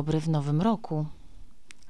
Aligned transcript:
Dobry 0.00 0.20
w 0.20 0.28
nowym 0.28 0.60
roku. 0.60 1.06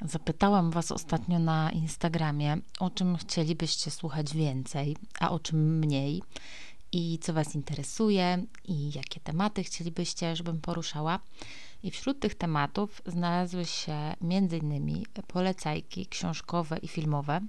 Zapytałam 0.02 0.70
Was 0.70 0.92
ostatnio 0.92 1.38
na 1.38 1.70
Instagramie, 1.70 2.58
o 2.78 2.90
czym 2.90 3.16
chcielibyście 3.16 3.90
słuchać 3.90 4.34
więcej, 4.34 4.96
a 5.20 5.30
o 5.30 5.38
czym 5.38 5.78
mniej, 5.78 6.22
i 6.92 7.18
co 7.18 7.32
Was 7.32 7.54
interesuje, 7.54 8.44
i 8.64 8.92
jakie 8.92 9.20
tematy 9.20 9.64
chcielibyście, 9.64 10.36
żebym 10.36 10.60
poruszała. 10.60 11.20
I 11.82 11.90
wśród 11.90 12.20
tych 12.20 12.34
tematów 12.34 13.02
znalazły 13.06 13.64
się 13.64 14.14
m.in. 14.22 15.04
polecajki 15.26 16.06
książkowe 16.06 16.78
i 16.78 16.88
filmowe, 16.88 17.40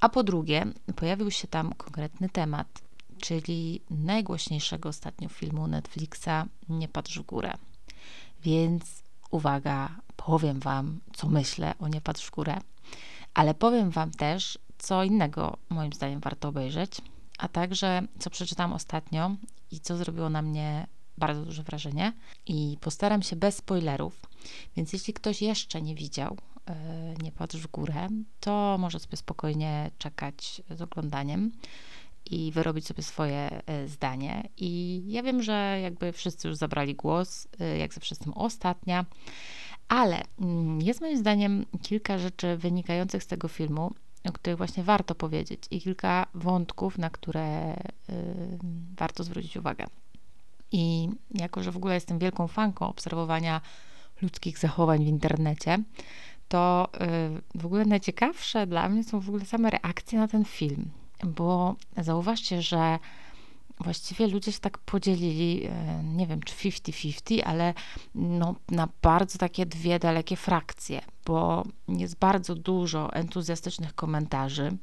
a 0.00 0.08
po 0.08 0.22
drugie 0.22 0.66
pojawił 0.96 1.30
się 1.30 1.48
tam 1.48 1.72
konkretny 1.72 2.28
temat, 2.28 2.82
czyli 3.18 3.80
najgłośniejszego 3.90 4.88
ostatnio 4.88 5.28
filmu 5.28 5.66
Netflixa 5.66 6.46
Nie 6.68 6.88
patrz 6.88 7.18
w 7.18 7.22
górę. 7.22 7.52
Więc 8.42 9.03
uwaga, 9.34 9.96
powiem 10.16 10.60
Wam, 10.60 11.00
co 11.12 11.28
myślę 11.28 11.74
o 11.78 11.88
Nie 11.88 12.00
patrz 12.00 12.26
w 12.26 12.30
górę, 12.30 12.58
ale 13.34 13.54
powiem 13.54 13.90
Wam 13.90 14.10
też, 14.10 14.58
co 14.78 15.04
innego 15.04 15.56
moim 15.68 15.92
zdaniem 15.92 16.20
warto 16.20 16.48
obejrzeć, 16.48 17.00
a 17.38 17.48
także 17.48 18.02
co 18.18 18.30
przeczytam 18.30 18.72
ostatnio 18.72 19.36
i 19.70 19.80
co 19.80 19.96
zrobiło 19.96 20.28
na 20.30 20.42
mnie 20.42 20.86
bardzo 21.18 21.44
duże 21.44 21.62
wrażenie. 21.62 22.12
I 22.46 22.78
postaram 22.80 23.22
się 23.22 23.36
bez 23.36 23.56
spoilerów, 23.56 24.20
więc 24.76 24.92
jeśli 24.92 25.14
ktoś 25.14 25.42
jeszcze 25.42 25.82
nie 25.82 25.94
widział 25.94 26.36
yy, 26.68 26.74
Nie 27.22 27.32
patrz 27.32 27.56
w 27.56 27.66
górę, 27.66 28.08
to 28.40 28.76
może 28.78 28.98
sobie 29.00 29.16
spokojnie 29.16 29.90
czekać 29.98 30.62
z 30.70 30.82
oglądaniem 30.82 31.52
i 32.30 32.52
wyrobić 32.52 32.86
sobie 32.86 33.02
swoje 33.02 33.62
e, 33.66 33.88
zdanie. 33.88 34.48
I 34.56 35.02
ja 35.06 35.22
wiem, 35.22 35.42
że 35.42 35.78
jakby 35.82 36.12
wszyscy 36.12 36.48
już 36.48 36.56
zabrali 36.56 36.94
głos, 36.94 37.48
e, 37.60 37.78
jak 37.78 37.94
zawsze 37.94 38.14
jestem 38.14 38.32
ostatnia, 38.32 39.04
ale 39.88 40.22
mm, 40.40 40.80
jest 40.80 41.00
moim 41.00 41.18
zdaniem 41.18 41.66
kilka 41.82 42.18
rzeczy 42.18 42.56
wynikających 42.56 43.22
z 43.22 43.26
tego 43.26 43.48
filmu, 43.48 43.94
o 44.28 44.32
których 44.32 44.56
właśnie 44.56 44.82
warto 44.82 45.14
powiedzieć 45.14 45.62
i 45.70 45.80
kilka 45.80 46.26
wątków, 46.34 46.98
na 46.98 47.10
które 47.10 47.74
y, 47.74 47.76
warto 48.96 49.24
zwrócić 49.24 49.56
uwagę. 49.56 49.86
I 50.72 51.08
jako, 51.34 51.62
że 51.62 51.72
w 51.72 51.76
ogóle 51.76 51.94
jestem 51.94 52.18
wielką 52.18 52.48
fanką 52.48 52.88
obserwowania 52.88 53.60
ludzkich 54.22 54.58
zachowań 54.58 55.04
w 55.04 55.08
internecie, 55.08 55.78
to 56.48 56.88
w 57.54 57.66
ogóle 57.66 57.84
najciekawsze 57.84 58.66
dla 58.66 58.88
mnie 58.88 59.04
są 59.04 59.20
w 59.20 59.28
ogóle 59.28 59.44
same 59.44 59.70
reakcje 59.70 60.18
na 60.18 60.28
ten 60.28 60.44
film 60.44 60.90
bo 61.24 61.76
zauważcie, 61.96 62.62
że 62.62 62.98
właściwie 63.80 64.26
ludzie 64.26 64.52
się 64.52 64.60
tak 64.60 64.78
podzielili, 64.78 65.66
e, 65.66 66.02
nie 66.04 66.26
wiem 66.26 66.42
czy 66.42 66.54
50-50, 66.54 67.42
ale 67.44 67.74
no, 68.14 68.54
na 68.70 68.88
bardzo 69.02 69.38
takie 69.38 69.66
dwie 69.66 69.98
dalekie 69.98 70.36
frakcje, 70.36 71.00
bo 71.26 71.64
jest 71.88 72.18
bardzo 72.18 72.54
dużo 72.54 73.12
entuzjastycznych 73.12 73.94
komentarzy 73.94 74.76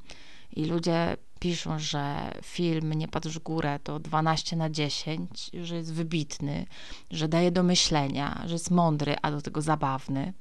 i 0.56 0.66
ludzie 0.66 1.18
piszą, 1.40 1.80
że 1.80 2.34
film 2.44 2.94
Nie 2.94 3.08
patrz 3.08 3.30
w 3.30 3.44
górę 3.44 3.80
to 3.84 4.00
12 4.00 4.56
na 4.56 4.70
10, 4.70 5.52
że 5.62 5.76
jest 5.76 5.94
wybitny, 5.94 6.66
że 7.12 7.28
daje 7.28 7.52
do 7.52 7.64
myślenia, 7.64 8.44
że 8.46 8.54
jest 8.54 8.72
mądry, 8.72 9.16
a 9.22 9.32
do 9.32 9.42
tego 9.42 9.62
zabawny, 9.62 10.34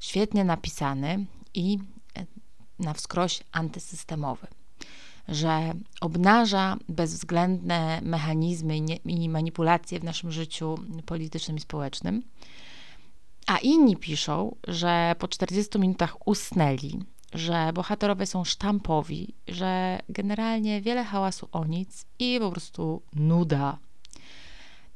świetnie 0.00 0.44
napisany 0.44 1.26
i 1.54 1.78
e, 2.16 2.26
na 2.78 2.94
wskroś 2.94 3.42
antysystemowy 3.52 4.46
że 5.30 5.72
obnaża 6.00 6.76
bezwzględne 6.88 8.00
mechanizmy 8.02 8.78
i, 9.04 9.28
manipulacje 9.28 10.00
w 10.00 10.04
naszym 10.04 10.32
życiu 10.32 10.78
politycznym 11.06 11.56
i 11.56 11.60
społecznym. 11.60 12.22
A 13.46 13.58
inni 13.58 13.96
piszą, 13.96 14.56
że 14.68 15.14
po 15.18 15.28
40 15.28 15.78
minutach 15.78 16.28
usnęli, 16.28 16.98
że 17.34 17.70
bohaterowie 17.74 18.26
są 18.26 18.44
sztampowi, 18.44 19.34
że 19.48 20.00
generalnie 20.08 20.80
wiele 20.80 21.04
hałasu 21.04 21.48
o 21.52 21.64
nic 21.64 22.06
i 22.18 22.38
po 22.40 22.50
prostu 22.50 23.02
nuda. 23.14 23.78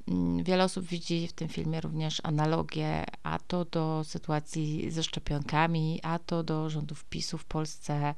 Mm, 0.09 0.45
wiele 0.45 0.65
osób 0.65 0.85
widzi 0.85 1.29
w 1.29 1.33
tym 1.33 1.49
filmie 1.49 1.81
również 1.81 2.21
analogię, 2.23 3.05
a 3.23 3.39
to 3.39 3.65
do 3.65 4.05
sytuacji 4.05 4.91
ze 4.91 5.03
szczepionkami, 5.03 6.01
a 6.03 6.19
to 6.19 6.43
do 6.43 6.71
rządów 6.71 7.05
PiSu 7.05 7.39
w 7.39 7.45
Polsce, 7.45 8.15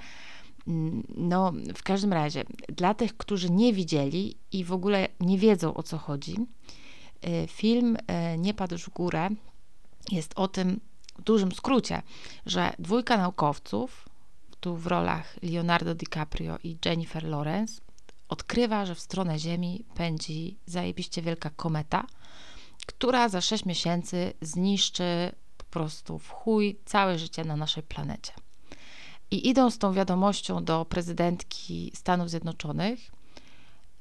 no, 1.16 1.52
w 1.76 1.82
każdym 1.82 2.12
razie, 2.12 2.44
dla 2.68 2.94
tych, 2.94 3.16
którzy 3.16 3.50
nie 3.50 3.72
widzieli 3.72 4.36
i 4.52 4.64
w 4.64 4.72
ogóle 4.72 5.08
nie 5.20 5.38
wiedzą 5.38 5.74
o 5.74 5.82
co 5.82 5.98
chodzi, 5.98 6.36
y, 7.26 7.46
film 7.48 7.96
y, 7.96 8.38
Nie 8.38 8.54
padł 8.54 8.78
w 8.78 8.90
górę 8.90 9.28
jest 10.12 10.32
o 10.36 10.48
tym 10.48 10.80
w 11.18 11.22
dużym 11.22 11.52
skrócie, 11.52 12.02
że 12.46 12.72
dwójka 12.78 13.16
naukowców, 13.16 14.08
tu 14.60 14.76
w 14.76 14.86
rolach 14.86 15.36
Leonardo 15.42 15.94
DiCaprio 15.94 16.58
i 16.64 16.78
Jennifer 16.84 17.24
Lawrence, 17.24 17.80
odkrywa, 18.28 18.86
że 18.86 18.94
w 18.94 19.00
stronę 19.00 19.38
Ziemi 19.38 19.84
pędzi 19.94 20.58
zajebiście 20.66 21.22
wielka 21.22 21.50
kometa, 21.50 22.06
która 22.86 23.28
za 23.28 23.40
6 23.40 23.64
miesięcy 23.64 24.32
zniszczy 24.40 25.32
po 25.58 25.64
prostu 25.64 26.18
w 26.18 26.30
chuj 26.30 26.78
całe 26.84 27.18
życie 27.18 27.44
na 27.44 27.56
naszej 27.56 27.82
planecie. 27.82 28.32
I 29.30 29.48
idą 29.48 29.70
z 29.70 29.78
tą 29.78 29.92
wiadomością 29.92 30.64
do 30.64 30.84
prezydentki 30.84 31.92
Stanów 31.94 32.30
Zjednoczonych 32.30 33.10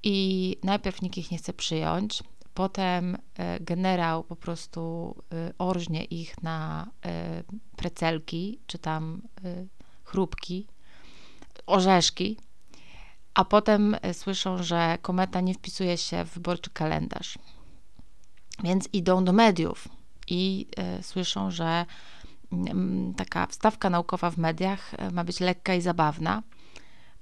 i 0.03 0.57
najpierw 0.63 1.01
nikt 1.01 1.17
ich 1.17 1.31
nie 1.31 1.37
chce 1.37 1.53
przyjąć, 1.53 2.23
potem 2.55 3.17
e, 3.35 3.59
generał 3.59 4.23
po 4.23 4.35
prostu 4.35 5.15
e, 5.31 5.53
orżnie 5.57 6.03
ich 6.03 6.43
na 6.43 6.87
e, 7.05 7.43
precelki, 7.75 8.59
czy 8.67 8.77
tam 8.77 9.21
chrupki, 10.03 10.67
orzeszki, 11.67 12.37
a 13.33 13.45
potem 13.45 13.95
słyszą, 14.13 14.63
że 14.63 14.97
kometa 15.01 15.41
nie 15.41 15.53
wpisuje 15.53 15.97
się 15.97 16.25
w 16.25 16.33
wyborczy 16.33 16.69
kalendarz. 16.69 17.37
Więc 18.63 18.89
idą 18.93 19.25
do 19.25 19.33
mediów 19.33 19.87
i 20.27 20.67
słyszą, 21.01 21.51
że 21.51 21.85
taka 23.17 23.47
wstawka 23.47 23.89
naukowa 23.89 24.31
w 24.31 24.37
mediach 24.37 24.93
e, 24.93 25.11
ma 25.11 25.23
być 25.23 25.39
lekka 25.39 25.75
i 25.75 25.81
zabawna, 25.81 26.43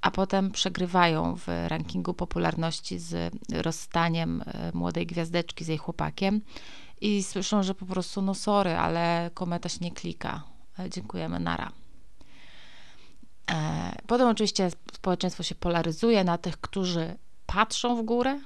a 0.01 0.11
potem 0.11 0.51
przegrywają 0.51 1.35
w 1.35 1.47
rankingu 1.67 2.13
popularności 2.13 3.00
z 3.00 3.34
rozstaniem 3.50 4.44
e, 4.45 4.72
młodej 4.73 5.06
gwiazdeczki 5.06 5.66
z 5.66 5.67
jej 5.67 5.78
chłopakiem 5.78 6.41
i 7.01 7.23
słyszą, 7.23 7.63
że 7.63 7.75
po 7.75 7.85
prostu 7.85 8.22
no 8.22 8.34
sorry, 8.34 8.75
ale 8.75 9.31
kometa 9.34 9.69
się 9.69 9.79
nie 9.81 9.91
klika. 9.91 10.44
E, 10.79 10.89
dziękujemy, 10.89 11.40
nara. 11.40 11.72
Potem 14.07 14.28
oczywiście 14.28 14.69
społeczeństwo 14.94 15.44
się 15.44 15.55
polaryzuje 15.55 16.23
na 16.23 16.38
tych, 16.38 16.57
którzy 16.57 17.16
patrzą 17.45 17.95
w 17.95 18.05
górę 18.05 18.40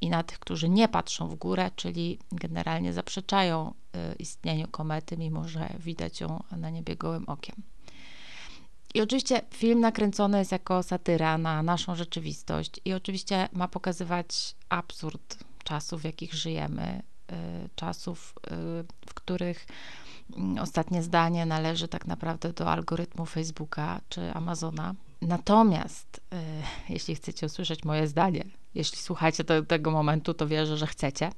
i 0.00 0.10
na 0.10 0.22
tych, 0.22 0.38
którzy 0.38 0.68
nie 0.68 0.88
patrzą 0.88 1.28
w 1.28 1.34
górę, 1.34 1.70
czyli 1.76 2.18
generalnie 2.32 2.92
zaprzeczają 2.92 3.74
istnieniu 4.18 4.68
komety, 4.68 5.16
mimo 5.16 5.48
że 5.48 5.68
widać 5.78 6.20
ją 6.20 6.42
na 6.56 6.70
niebie 6.70 6.96
gołym 6.96 7.24
okiem. 7.28 7.62
I 8.94 9.00
oczywiście 9.00 9.40
film 9.54 9.80
nakręcony 9.80 10.38
jest 10.38 10.52
jako 10.52 10.82
satyra 10.82 11.38
na 11.38 11.62
naszą 11.62 11.94
rzeczywistość 11.94 12.80
i 12.84 12.92
oczywiście 12.92 13.48
ma 13.52 13.68
pokazywać 13.68 14.56
absurd 14.68 15.38
czasów, 15.64 16.00
w 16.00 16.04
jakich 16.04 16.34
żyjemy, 16.34 17.02
y, 17.32 17.34
czasów, 17.74 18.34
y, 18.46 18.50
w 19.06 19.14
których 19.14 19.66
mm, 20.36 20.58
ostatnie 20.58 21.02
zdanie 21.02 21.46
należy 21.46 21.88
tak 21.88 22.06
naprawdę 22.06 22.52
do 22.52 22.70
algorytmu 22.70 23.26
Facebooka 23.26 24.00
czy 24.08 24.32
Amazona. 24.32 24.94
Natomiast, 25.22 26.20
jeśli 26.88 27.14
chcecie 27.14 27.46
usłyszeć 27.46 27.84
moje 27.84 28.08
zdanie 28.08 28.44
jeśli 28.74 28.98
słuchacie 28.98 29.44
do 29.44 29.62
tego 29.62 29.90
momentu, 29.90 30.34
to 30.34 30.46
wierzę, 30.46 30.76
że 30.76 30.86
chcecie. 30.86 31.30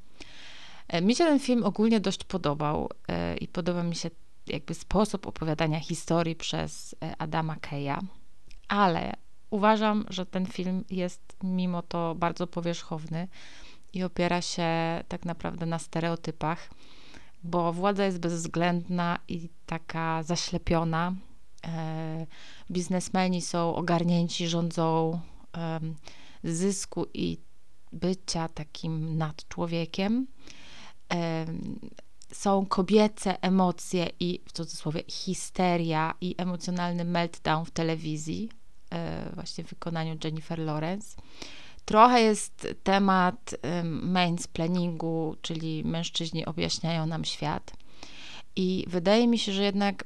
E, 0.89 1.03
mi 1.03 1.15
się 1.15 1.25
ten 1.25 1.39
film 1.39 1.65
ogólnie 1.65 2.01
dość 2.01 2.25
podobał 2.25 2.91
e, 3.09 3.37
i 3.37 3.49
podoba 3.49 3.83
mi 3.83 3.95
się 3.97 4.11
jakby 4.47 4.75
sposób 4.75 5.27
opowiadania 5.27 5.81
historii 5.81 6.37
przez 6.37 6.95
e, 7.03 7.17
Adama 7.19 7.57
Keja, 7.57 8.01
ale 8.69 9.13
uważam, 9.51 10.05
że 10.11 10.27
ten 10.27 10.47
film 10.47 10.85
jest 10.91 11.37
mimo 11.43 11.83
to 11.83 12.15
bardzo 12.15 12.47
powierzchowny 12.47 13.29
i 13.93 14.03
opiera 14.03 14.43
się 14.43 14.69
tak 15.09 15.25
naprawdę 15.25 15.67
na 15.67 15.79
stereotypach, 15.79 16.71
bo 17.43 17.73
władza 17.73 18.05
jest 18.05 18.19
bezwzględna 18.19 19.19
i 19.29 19.49
taka 19.67 20.23
zaślepiona. 20.23 21.13
Biznesmeni 22.71 23.43
są 23.43 23.75
ogarnięci, 23.75 24.49
rządzą 24.49 25.21
zysku 26.45 27.07
i 27.15 27.39
bycia 27.93 28.49
takim 28.49 29.19
nadczłowiekiem. 29.19 30.27
Są 32.33 32.67
kobiece 32.67 33.43
emocje 33.43 34.11
i 34.21 34.41
w 34.49 34.53
cudzysłowie 34.53 35.03
histeria 35.09 36.15
i 36.21 36.35
emocjonalny 36.39 37.05
meltdown 37.05 37.65
w 37.65 37.71
telewizji, 37.71 38.49
e, 38.93 39.31
właśnie 39.35 39.65
w 39.65 39.69
wykonaniu 39.69 40.17
Jennifer 40.25 40.59
Lawrence. 40.59 41.17
Trochę 41.85 42.23
jest 42.23 42.69
temat 42.83 43.55
mansplainingu, 43.85 45.37
czyli 45.43 45.85
mężczyźni 45.85 46.47
objaśniają 46.47 47.07
nam 47.07 47.25
świat. 47.25 47.73
I 48.57 48.85
wydaje 48.89 49.29
mi 49.29 49.39
się, 49.39 49.53
że 49.53 49.63
jednak 49.63 50.05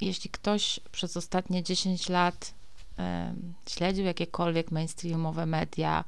jeśli 0.00 0.30
ktoś 0.30 0.80
przez 0.92 1.16
ostatnie 1.16 1.62
10 1.62 2.08
lat 2.08 2.54
śledził 3.68 4.04
jakiekolwiek 4.04 4.70
mainstreamowe 4.70 5.46
media, 5.46 6.04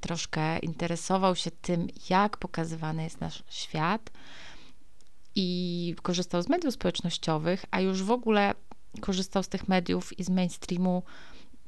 troszkę 0.00 0.58
interesował 0.58 1.36
się 1.36 1.50
tym, 1.50 1.88
jak 2.10 2.36
pokazywany 2.36 3.02
jest 3.02 3.20
nasz 3.20 3.42
świat 3.48 4.10
i 5.34 5.94
korzystał 6.02 6.42
z 6.42 6.48
mediów 6.48 6.74
społecznościowych, 6.74 7.64
a 7.70 7.80
już 7.80 8.02
w 8.02 8.10
ogóle 8.10 8.54
korzystał 9.00 9.42
z 9.42 9.48
tych 9.48 9.68
mediów 9.68 10.18
i 10.18 10.24
z 10.24 10.30
mainstreamu 10.30 11.02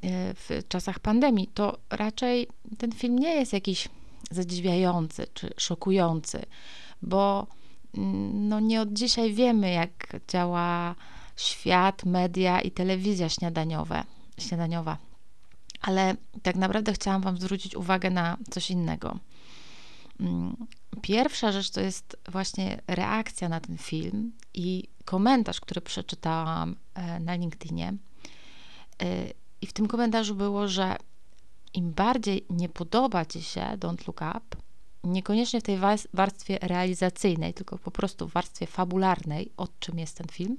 e, 0.02 0.34
w 0.34 0.68
czasach 0.68 0.98
pandemii, 0.98 1.48
to 1.54 1.78
raczej 1.90 2.48
ten 2.78 2.92
film 2.92 3.18
nie 3.18 3.34
jest 3.34 3.52
jakiś 3.52 3.88
zadziwiający 4.30 5.26
czy 5.34 5.50
szokujący, 5.56 6.42
bo 7.02 7.46
mm, 7.96 8.48
no 8.48 8.60
nie 8.60 8.80
od 8.80 8.92
dzisiaj 8.92 9.34
wiemy, 9.34 9.70
jak 9.70 10.16
działa 10.28 10.94
świat, 11.36 12.04
media 12.04 12.60
i 12.60 12.70
telewizja 12.70 13.28
śniadaniowe, 13.28 14.04
śniadaniowa. 14.38 14.98
Ale 15.80 16.16
tak 16.42 16.56
naprawdę 16.56 16.92
chciałam 16.92 17.22
Wam 17.22 17.38
zwrócić 17.38 17.74
uwagę 17.74 18.10
na 18.10 18.36
coś 18.50 18.70
innego. 18.70 19.18
Mm, 20.20 20.56
pierwsza 21.02 21.52
rzecz 21.52 21.70
to 21.70 21.80
jest 21.80 22.16
właśnie 22.28 22.80
reakcja 22.86 23.48
na 23.48 23.60
ten 23.60 23.78
film 23.78 24.32
i 24.54 24.88
komentarz, 25.04 25.60
który 25.60 25.80
przeczytałam 25.80 26.76
e, 26.94 27.20
na 27.20 27.34
LinkedInie. 27.34 27.94
E, 29.02 29.26
I 29.60 29.66
w 29.66 29.72
tym 29.72 29.88
komentarzu 29.88 30.34
było, 30.34 30.68
że 30.68 30.96
im 31.74 31.92
bardziej 31.92 32.46
nie 32.50 32.68
podoba 32.68 33.24
ci 33.24 33.42
się 33.42 33.60
Don't 33.60 34.06
Look 34.06 34.20
Up, 34.20 34.56
niekoniecznie 35.04 35.60
w 35.60 35.64
tej 35.64 35.78
warstwie 36.14 36.58
realizacyjnej, 36.62 37.54
tylko 37.54 37.78
po 37.78 37.90
prostu 37.90 38.28
w 38.28 38.32
warstwie 38.32 38.66
fabularnej, 38.66 39.52
o 39.56 39.68
czym 39.80 39.98
jest 39.98 40.16
ten 40.16 40.26
film, 40.28 40.56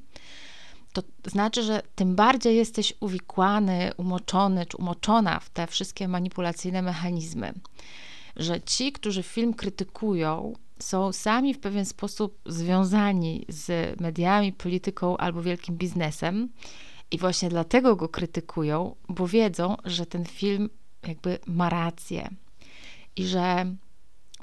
to 1.02 1.30
znaczy, 1.30 1.64
że 1.64 1.82
tym 1.96 2.16
bardziej 2.16 2.56
jesteś 2.56 2.94
uwikłany, 3.00 3.92
umoczony 3.98 4.66
czy 4.66 4.78
umoczona 4.78 5.40
w 5.40 5.50
te 5.50 5.68
wszystkie 5.68 6.08
manipulacyjne 6.08 6.82
mechanizmy. 6.82 7.54
Że 8.36 8.62
ci, 8.62 8.92
którzy 8.92 9.24
film 9.24 9.54
krytykują, 9.54 10.54
są 10.80 11.14
sami 11.14 11.54
w 11.54 11.60
pewien 11.60 11.86
sposób 11.86 12.40
związani 12.46 13.46
z 13.50 14.00
mediami, 14.02 14.54
polityką 14.54 15.18
albo 15.18 15.42
wielkim 15.42 15.78
biznesem 15.78 16.50
i 17.12 17.18
właśnie 17.18 17.50
dlatego 17.50 17.96
go 17.96 18.10
krytykują, 18.10 18.96
bo 19.10 19.28
wiedzą, 19.28 19.78
że 19.86 20.06
ten 20.06 20.26
film 20.26 20.70
jakby 21.08 21.40
ma 21.46 21.70
rację 21.70 22.30
i 23.16 23.26
że 23.26 23.76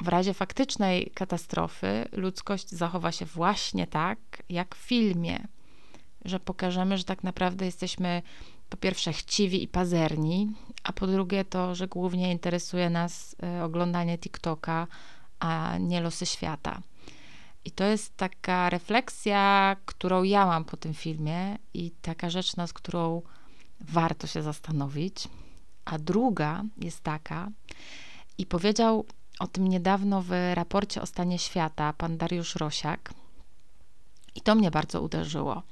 w 0.00 0.08
razie 0.08 0.34
faktycznej 0.34 1.10
katastrofy 1.14 2.04
ludzkość 2.12 2.70
zachowa 2.70 3.12
się 3.12 3.24
właśnie 3.24 3.86
tak, 3.86 4.18
jak 4.48 4.74
w 4.74 4.78
filmie, 4.78 5.46
że 6.24 6.40
pokażemy, 6.40 6.98
że 6.98 7.04
tak 7.04 7.22
naprawdę 7.22 7.64
jesteśmy 7.64 8.22
po 8.70 8.76
pierwsze 8.76 9.12
chciwi 9.12 9.62
i 9.62 9.68
pazerni, 9.68 10.52
a 10.84 10.92
po 10.92 11.06
drugie 11.06 11.44
to, 11.44 11.74
że 11.74 11.88
głównie 11.88 12.32
interesuje 12.32 12.90
nas 12.90 13.36
e, 13.42 13.64
oglądanie 13.64 14.18
TikToka, 14.18 14.86
a 15.40 15.78
nie 15.78 16.00
losy 16.00 16.26
świata. 16.26 16.80
I 17.64 17.70
to 17.70 17.84
jest 17.84 18.16
taka 18.16 18.70
refleksja, 18.70 19.76
którą 19.84 20.22
ja 20.22 20.46
mam 20.46 20.64
po 20.64 20.76
tym 20.76 20.94
filmie 20.94 21.58
i 21.74 21.90
taka 21.90 22.30
rzecz, 22.30 22.56
nad 22.56 22.72
którą 22.72 23.22
warto 23.80 24.26
się 24.26 24.42
zastanowić. 24.42 25.28
A 25.84 25.98
druga 25.98 26.64
jest 26.76 27.02
taka, 27.02 27.50
i 28.38 28.46
powiedział 28.46 29.06
o 29.38 29.46
tym 29.46 29.68
niedawno 29.68 30.22
w 30.22 30.30
raporcie 30.54 31.02
o 31.02 31.06
stanie 31.06 31.38
świata 31.38 31.92
pan 31.92 32.18
Dariusz 32.18 32.56
Rosiak, 32.56 33.14
i 34.34 34.40
to 34.40 34.54
mnie 34.54 34.70
bardzo 34.70 35.02
uderzyło. 35.02 35.62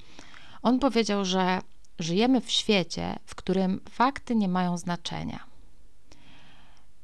On 0.62 0.79
powiedział, 0.79 1.25
że 1.25 1.61
żyjemy 1.99 2.41
w 2.41 2.50
świecie, 2.50 3.19
w 3.25 3.35
którym 3.35 3.81
fakty 3.91 4.35
nie 4.35 4.49
mają 4.49 4.79
znaczenia. 4.79 5.44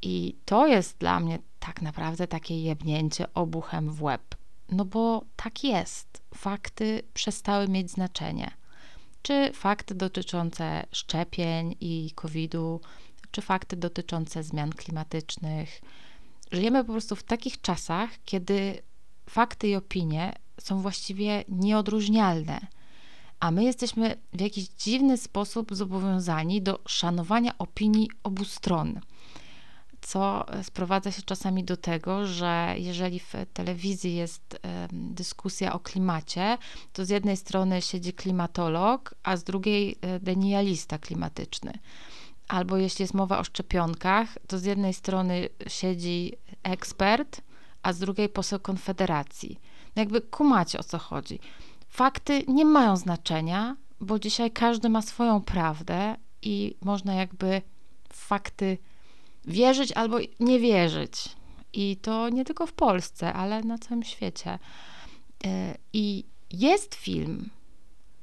I 0.02 0.37
to 0.44 0.66
jest 0.66 0.99
dla 0.99 1.20
mnie 1.20 1.38
tak 1.58 1.82
naprawdę 1.82 2.26
takie 2.26 2.62
jebnięcie 2.62 3.34
obuchem 3.34 3.93
w 3.93 4.02
łeb. 4.02 4.34
No 4.70 4.84
bo 4.84 5.25
tak 5.37 5.64
jest. 5.64 6.22
Fakty 6.34 7.02
przestały 7.14 7.69
mieć 7.69 7.90
znaczenie. 7.90 8.50
Czy 9.22 9.52
fakty 9.52 9.94
dotyczące 9.94 10.87
szczepień 10.93 11.76
i 11.81 12.11
COVID-u, 12.14 12.81
czy 13.31 13.43
fakty 13.43 13.76
dotyczące 13.76 14.43
zmian 14.43 14.72
klimatycznych. 14.72 15.81
Żyjemy 16.52 16.84
po 16.84 16.93
prostu 16.93 17.16
w 17.16 17.22
takich 17.22 17.61
czasach, 17.61 18.11
kiedy 18.25 18.82
fakty 19.31 19.69
i 19.69 19.76
opinie 19.76 20.32
są 20.61 20.82
właściwie 20.82 21.44
nieodróżnialne, 21.49 22.61
a 23.40 23.50
my 23.50 23.64
jesteśmy 23.64 24.17
w 24.32 24.40
jakiś 24.40 24.69
dziwny 24.69 25.17
sposób 25.17 25.75
zobowiązani 25.75 26.62
do 26.62 26.81
szanowania 26.87 27.58
opinii 27.58 28.11
obu 28.23 28.44
stron 28.44 29.00
co 30.00 30.46
sprowadza 30.62 31.12
się 31.12 31.23
czasami 31.23 31.64
do 31.64 31.76
tego, 31.76 32.26
że 32.26 32.75
jeżeli 32.79 33.20
w 33.20 33.32
telewizji 33.52 34.14
jest 34.14 34.61
dyskusja 34.93 35.73
o 35.73 35.79
klimacie, 35.79 36.58
to 36.93 37.05
z 37.05 37.08
jednej 37.08 37.37
strony 37.37 37.82
siedzi 37.82 38.12
klimatolog, 38.12 39.14
a 39.23 39.37
z 39.37 39.44
drugiej 39.44 39.99
e, 40.00 40.20
denialista 40.20 40.99
klimatyczny. 40.99 41.73
Albo 42.49 42.76
jeśli 42.76 43.02
jest 43.02 43.14
mowa 43.14 43.38
o 43.38 43.44
szczepionkach, 43.44 44.29
to 44.46 44.58
z 44.58 44.64
jednej 44.64 44.94
strony 44.94 45.49
siedzi 45.67 46.32
ekspert, 46.62 47.40
a 47.82 47.93
z 47.93 47.99
drugiej 47.99 48.29
poseł 48.29 48.61
Konfederacji. 48.61 49.61
No 49.96 50.02
jakby 50.02 50.20
kumacie 50.20 50.79
o 50.79 50.82
co 50.82 50.99
chodzi. 50.99 51.38
Fakty 51.88 52.43
nie 52.49 52.64
mają 52.64 52.96
znaczenia, 52.96 53.76
bo 54.00 54.19
dzisiaj 54.19 54.50
każdy 54.50 54.88
ma 54.88 55.02
swoją 55.02 55.40
prawdę 55.43 56.17
i 56.43 56.76
można 56.81 57.14
jakby 57.14 57.62
fakty 58.12 58.79
wierzyć 59.44 59.93
albo 59.93 60.19
nie 60.40 60.61
wierzyć. 60.61 61.29
I 61.73 61.96
to 61.96 62.29
nie 62.29 62.44
tylko 62.44 62.67
w 62.67 62.73
Polsce, 62.73 63.32
ale 63.32 63.62
na 63.62 63.79
całym 63.79 64.02
świecie. 64.02 64.58
E, 65.44 65.79
I 65.93 66.25
jest 66.50 66.95
film, 66.95 67.50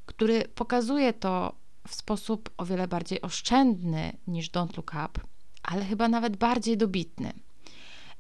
który 0.06 0.48
pokazuje 0.56 1.14
to 1.14 1.56
w 1.88 1.96
sposób 1.96 2.50
o 2.58 2.66
wiele 2.66 2.88
bardziej 2.88 3.22
oszczędny 3.22 4.18
niż 4.28 4.52
Don't 4.52 4.78
Look 4.78 4.92
Up, 5.06 5.22
ale 5.64 5.86
chyba 5.86 6.08
nawet 6.08 6.38
bardziej 6.38 6.78
dobitny. 6.78 7.34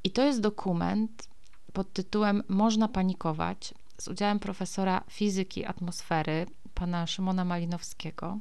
I 0.03 0.11
to 0.11 0.23
jest 0.23 0.41
dokument 0.41 1.29
pod 1.73 1.93
tytułem 1.93 2.43
Można 2.47 2.87
panikować 2.87 3.73
z 3.97 4.07
udziałem 4.07 4.39
profesora 4.39 5.03
fizyki 5.09 5.65
atmosfery, 5.65 6.45
pana 6.73 7.07
Szymona 7.07 7.45
Malinowskiego. 7.45 8.39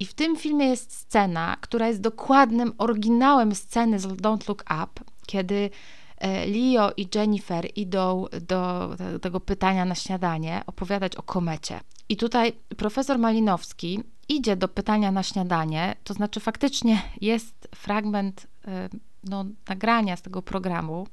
I 0.00 0.06
w 0.06 0.14
tym 0.14 0.36
filmie 0.36 0.66
jest 0.66 0.92
scena, 0.92 1.56
która 1.60 1.88
jest 1.88 2.00
dokładnym 2.00 2.72
oryginałem 2.78 3.54
sceny 3.54 3.98
z 3.98 4.06
Don't 4.06 4.48
Look 4.48 4.64
Up, 4.82 5.04
kiedy 5.26 5.70
e, 6.18 6.46
Leo 6.46 6.92
i 6.96 7.08
Jennifer 7.14 7.68
idą 7.76 8.26
do 8.40 8.90
tego 9.22 9.40
pytania 9.40 9.84
na 9.84 9.94
śniadanie, 9.94 10.62
opowiadać 10.66 11.16
o 11.16 11.22
komecie. 11.22 11.80
I 12.08 12.16
tutaj 12.16 12.52
profesor 12.76 13.18
Malinowski 13.18 14.02
idzie 14.28 14.56
do 14.56 14.68
pytania 14.68 15.12
na 15.12 15.22
śniadanie, 15.22 15.94
to 16.04 16.14
znaczy 16.14 16.40
faktycznie 16.40 17.02
jest 17.20 17.68
fragment 17.74 18.46
e, 18.66 18.88
no, 19.24 19.44
nagrania 19.68 20.16
z 20.16 20.22
tego 20.22 20.42
programu 20.42 21.06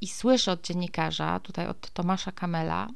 i 0.00 0.08
słyszy 0.08 0.50
od 0.50 0.62
dziennikarza, 0.62 1.40
tutaj 1.40 1.66
od 1.66 1.90
Tomasza 1.90 2.32
Kamela, 2.32 2.88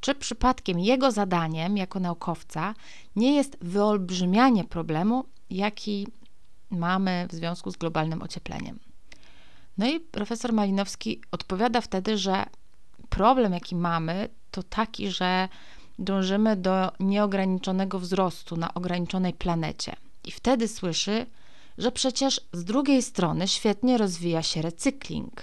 czy 0.00 0.14
przypadkiem 0.14 0.80
jego 0.80 1.10
zadaniem 1.10 1.76
jako 1.76 2.00
naukowca 2.00 2.74
nie 3.16 3.34
jest 3.34 3.56
wyolbrzymianie 3.60 4.64
problemu, 4.64 5.24
jaki 5.50 6.08
mamy 6.70 7.26
w 7.30 7.34
związku 7.34 7.70
z 7.70 7.76
globalnym 7.76 8.22
ociepleniem. 8.22 8.78
No 9.78 9.88
i 9.88 10.00
profesor 10.00 10.52
Malinowski 10.52 11.20
odpowiada 11.30 11.80
wtedy, 11.80 12.18
że 12.18 12.46
problem, 13.08 13.52
jaki 13.52 13.76
mamy, 13.76 14.28
to 14.50 14.62
taki, 14.62 15.10
że 15.10 15.48
dążymy 15.98 16.56
do 16.56 16.92
nieograniczonego 17.00 17.98
wzrostu 17.98 18.56
na 18.56 18.74
ograniczonej 18.74 19.32
planecie. 19.32 19.96
I 20.24 20.30
wtedy 20.30 20.68
słyszy, 20.68 21.26
że 21.78 21.92
przecież 21.92 22.40
z 22.52 22.64
drugiej 22.64 23.02
strony 23.02 23.48
świetnie 23.48 23.98
rozwija 23.98 24.42
się 24.42 24.62
recykling. 24.62 25.42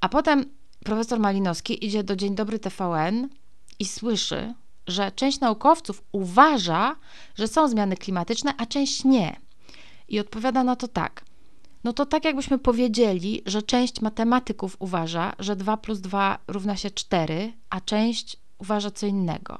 A 0.00 0.08
potem 0.08 0.44
profesor 0.84 1.20
Malinowski 1.20 1.86
idzie 1.86 2.04
do 2.04 2.16
Dzień 2.16 2.34
Dobry 2.34 2.58
TVN 2.58 3.28
i 3.78 3.84
słyszy, 3.84 4.54
że 4.86 5.12
część 5.12 5.40
naukowców 5.40 6.02
uważa, 6.12 6.96
że 7.34 7.48
są 7.48 7.68
zmiany 7.68 7.96
klimatyczne, 7.96 8.54
a 8.58 8.66
część 8.66 9.04
nie. 9.04 9.36
I 10.08 10.20
odpowiada 10.20 10.64
na 10.64 10.76
to 10.76 10.88
tak. 10.88 11.24
No 11.84 11.92
to 11.92 12.06
tak 12.06 12.24
jakbyśmy 12.24 12.58
powiedzieli, 12.58 13.42
że 13.46 13.62
część 13.62 14.00
matematyków 14.00 14.76
uważa, 14.78 15.32
że 15.38 15.56
2 15.56 15.76
plus 15.76 16.00
2 16.00 16.38
równa 16.48 16.76
się 16.76 16.90
4, 16.90 17.52
a 17.70 17.80
część 17.80 18.36
uważa 18.58 18.90
co 18.90 19.06
innego. 19.06 19.58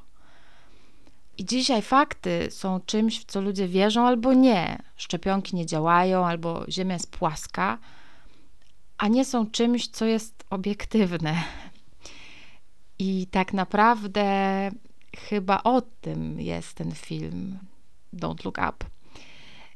I 1.39 1.45
dzisiaj 1.45 1.83
fakty 1.83 2.49
są 2.51 2.81
czymś, 2.87 3.21
w 3.21 3.25
co 3.25 3.41
ludzie 3.41 3.69
wierzą 3.69 4.07
albo 4.07 4.33
nie. 4.33 4.83
Szczepionki 4.97 5.57
nie 5.57 5.67
działają, 5.67 6.27
albo 6.27 6.65
Ziemia 6.69 6.95
jest 6.95 7.11
płaska, 7.11 7.79
a 8.99 9.09
nie 9.09 9.25
są 9.25 9.51
czymś, 9.51 9.89
co 9.89 10.05
jest 10.05 10.45
obiektywne. 10.51 11.35
I 12.99 13.27
tak 13.31 13.53
naprawdę 13.53 14.25
chyba 15.17 15.63
o 15.65 15.83
tym 16.01 16.41
jest 16.41 16.75
ten 16.75 16.93
film 16.93 17.59
Don't 18.15 18.45
Look 18.45 18.59
Up. 18.59 18.87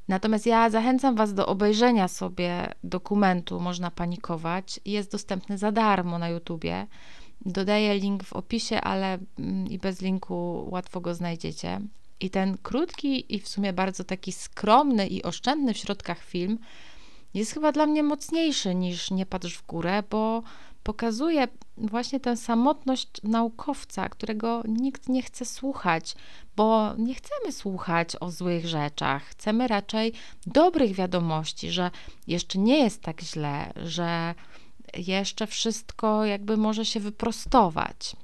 Natomiast 0.09 0.47
ja 0.47 0.71
zachęcam 0.71 1.17
Was 1.17 1.35
do 1.35 1.47
obejrzenia 1.47 2.09
sobie 2.09 2.75
dokumentu 2.85 3.61
Można 3.61 3.91
Panikować. 3.91 4.81
Jest 4.85 5.13
dostępny 5.13 5.59
za 5.59 5.73
darmo 5.73 6.19
na 6.19 6.29
YouTubie. 6.29 6.87
Dodaję 7.47 7.99
link 7.99 8.25
w 8.25 8.33
opisie, 8.33 8.81
ale 8.81 9.19
mm, 9.39 9.67
i 9.67 9.79
bez 9.79 10.01
linku 10.01 10.69
łatwo 10.71 11.01
go 11.01 11.15
znajdziecie. 11.15 11.81
I 12.21 12.31
ten 12.31 12.59
krótki 12.59 13.35
i 13.35 13.41
w 13.41 13.49
sumie 13.49 13.73
bardzo 13.73 14.05
taki 14.05 14.33
skromny 14.33 15.07
i 15.07 15.23
oszczędny 15.23 15.75
w 15.75 15.77
środkach 15.77 16.25
film 16.25 16.59
jest 17.35 17.55
chyba 17.55 17.73
dla 17.73 17.87
mnie 17.87 18.03
mocniejszy 18.03 18.75
niż 18.75 19.11
Nie 19.11 19.27
patrz 19.27 19.57
w 19.57 19.67
górę, 19.67 20.03
bo 20.11 20.43
pokazuje 20.83 21.49
właśnie 21.77 22.21
tę 22.21 22.37
samotność 22.37 23.09
naukowca, 23.23 24.09
którego 24.09 24.63
nikt 24.69 25.09
nie 25.09 25.23
chce 25.23 25.45
słuchać, 25.45 26.15
bo 26.57 26.95
nie 26.99 27.15
chcemy 27.15 27.53
słuchać 27.53 28.17
o 28.21 28.31
złych 28.31 28.69
rzeczach. 28.69 29.23
Chcemy 29.25 29.69
raczej 29.69 30.13
dobrych 30.47 30.93
wiadomości, 30.93 31.71
że 31.71 31.91
jeszcze 32.27 32.59
nie 32.59 32.79
jest 32.79 33.03
tak 33.03 33.21
źle, 33.21 33.73
że 33.77 34.35
jeszcze 34.97 35.47
wszystko 35.47 36.25
jakby 36.25 36.57
może 36.57 36.85
się 36.85 37.01
wyprostować. 37.01 38.17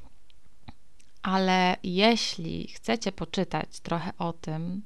Ale 1.22 1.76
jeśli 1.82 2.68
chcecie 2.68 3.12
poczytać 3.12 3.80
trochę 3.80 4.12
o 4.18 4.32
tym, 4.32 4.82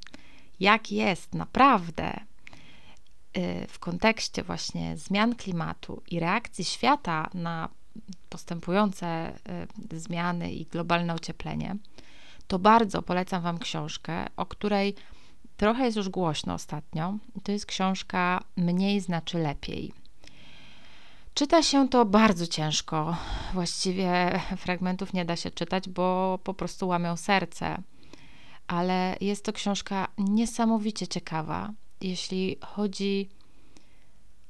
jak 0.61 0.93
jest 0.93 1.35
naprawdę 1.35 2.21
w 3.69 3.79
kontekście 3.79 4.43
właśnie 4.43 4.97
zmian 4.97 5.35
klimatu 5.35 6.03
i 6.11 6.21
reakcji 6.21 6.65
świata 6.65 7.31
na 7.35 7.69
postępujące 8.29 9.33
y, 9.93 10.01
zmiany 10.01 10.53
i 10.53 10.67
globalne 10.67 11.15
ocieplenie, 11.15 11.77
to 12.47 12.59
bardzo 12.59 13.03
polecam 13.03 13.43
Wam 13.43 13.59
książkę, 13.59 14.27
o 14.37 14.47
której 14.47 14.95
trochę 15.57 15.85
jest 15.85 15.97
już 15.97 16.09
głośno 16.09 16.55
ostatnio. 16.55 17.15
To 17.43 17.53
jest 17.53 17.67
książka 17.67 18.45
Mniej 18.57 19.01
znaczy 19.01 19.39
lepiej. 19.39 19.93
Czyta 21.35 21.63
się 21.63 21.89
to 21.89 22.05
bardzo 22.05 22.47
ciężko. 22.47 23.17
Właściwie 23.53 24.41
fragmentów 24.57 25.13
nie 25.13 25.25
da 25.25 25.37
się 25.37 25.51
czytać, 25.51 25.89
bo 25.89 26.39
po 26.45 26.55
prostu 26.55 26.89
łamią 26.89 27.17
serce. 27.17 27.83
Ale 28.67 29.17
jest 29.21 29.45
to 29.45 29.53
książka 29.53 30.09
niesamowicie 30.19 31.09
ciekawa, 31.09 31.73
jeśli 32.03 32.57
chodzi 32.65 33.29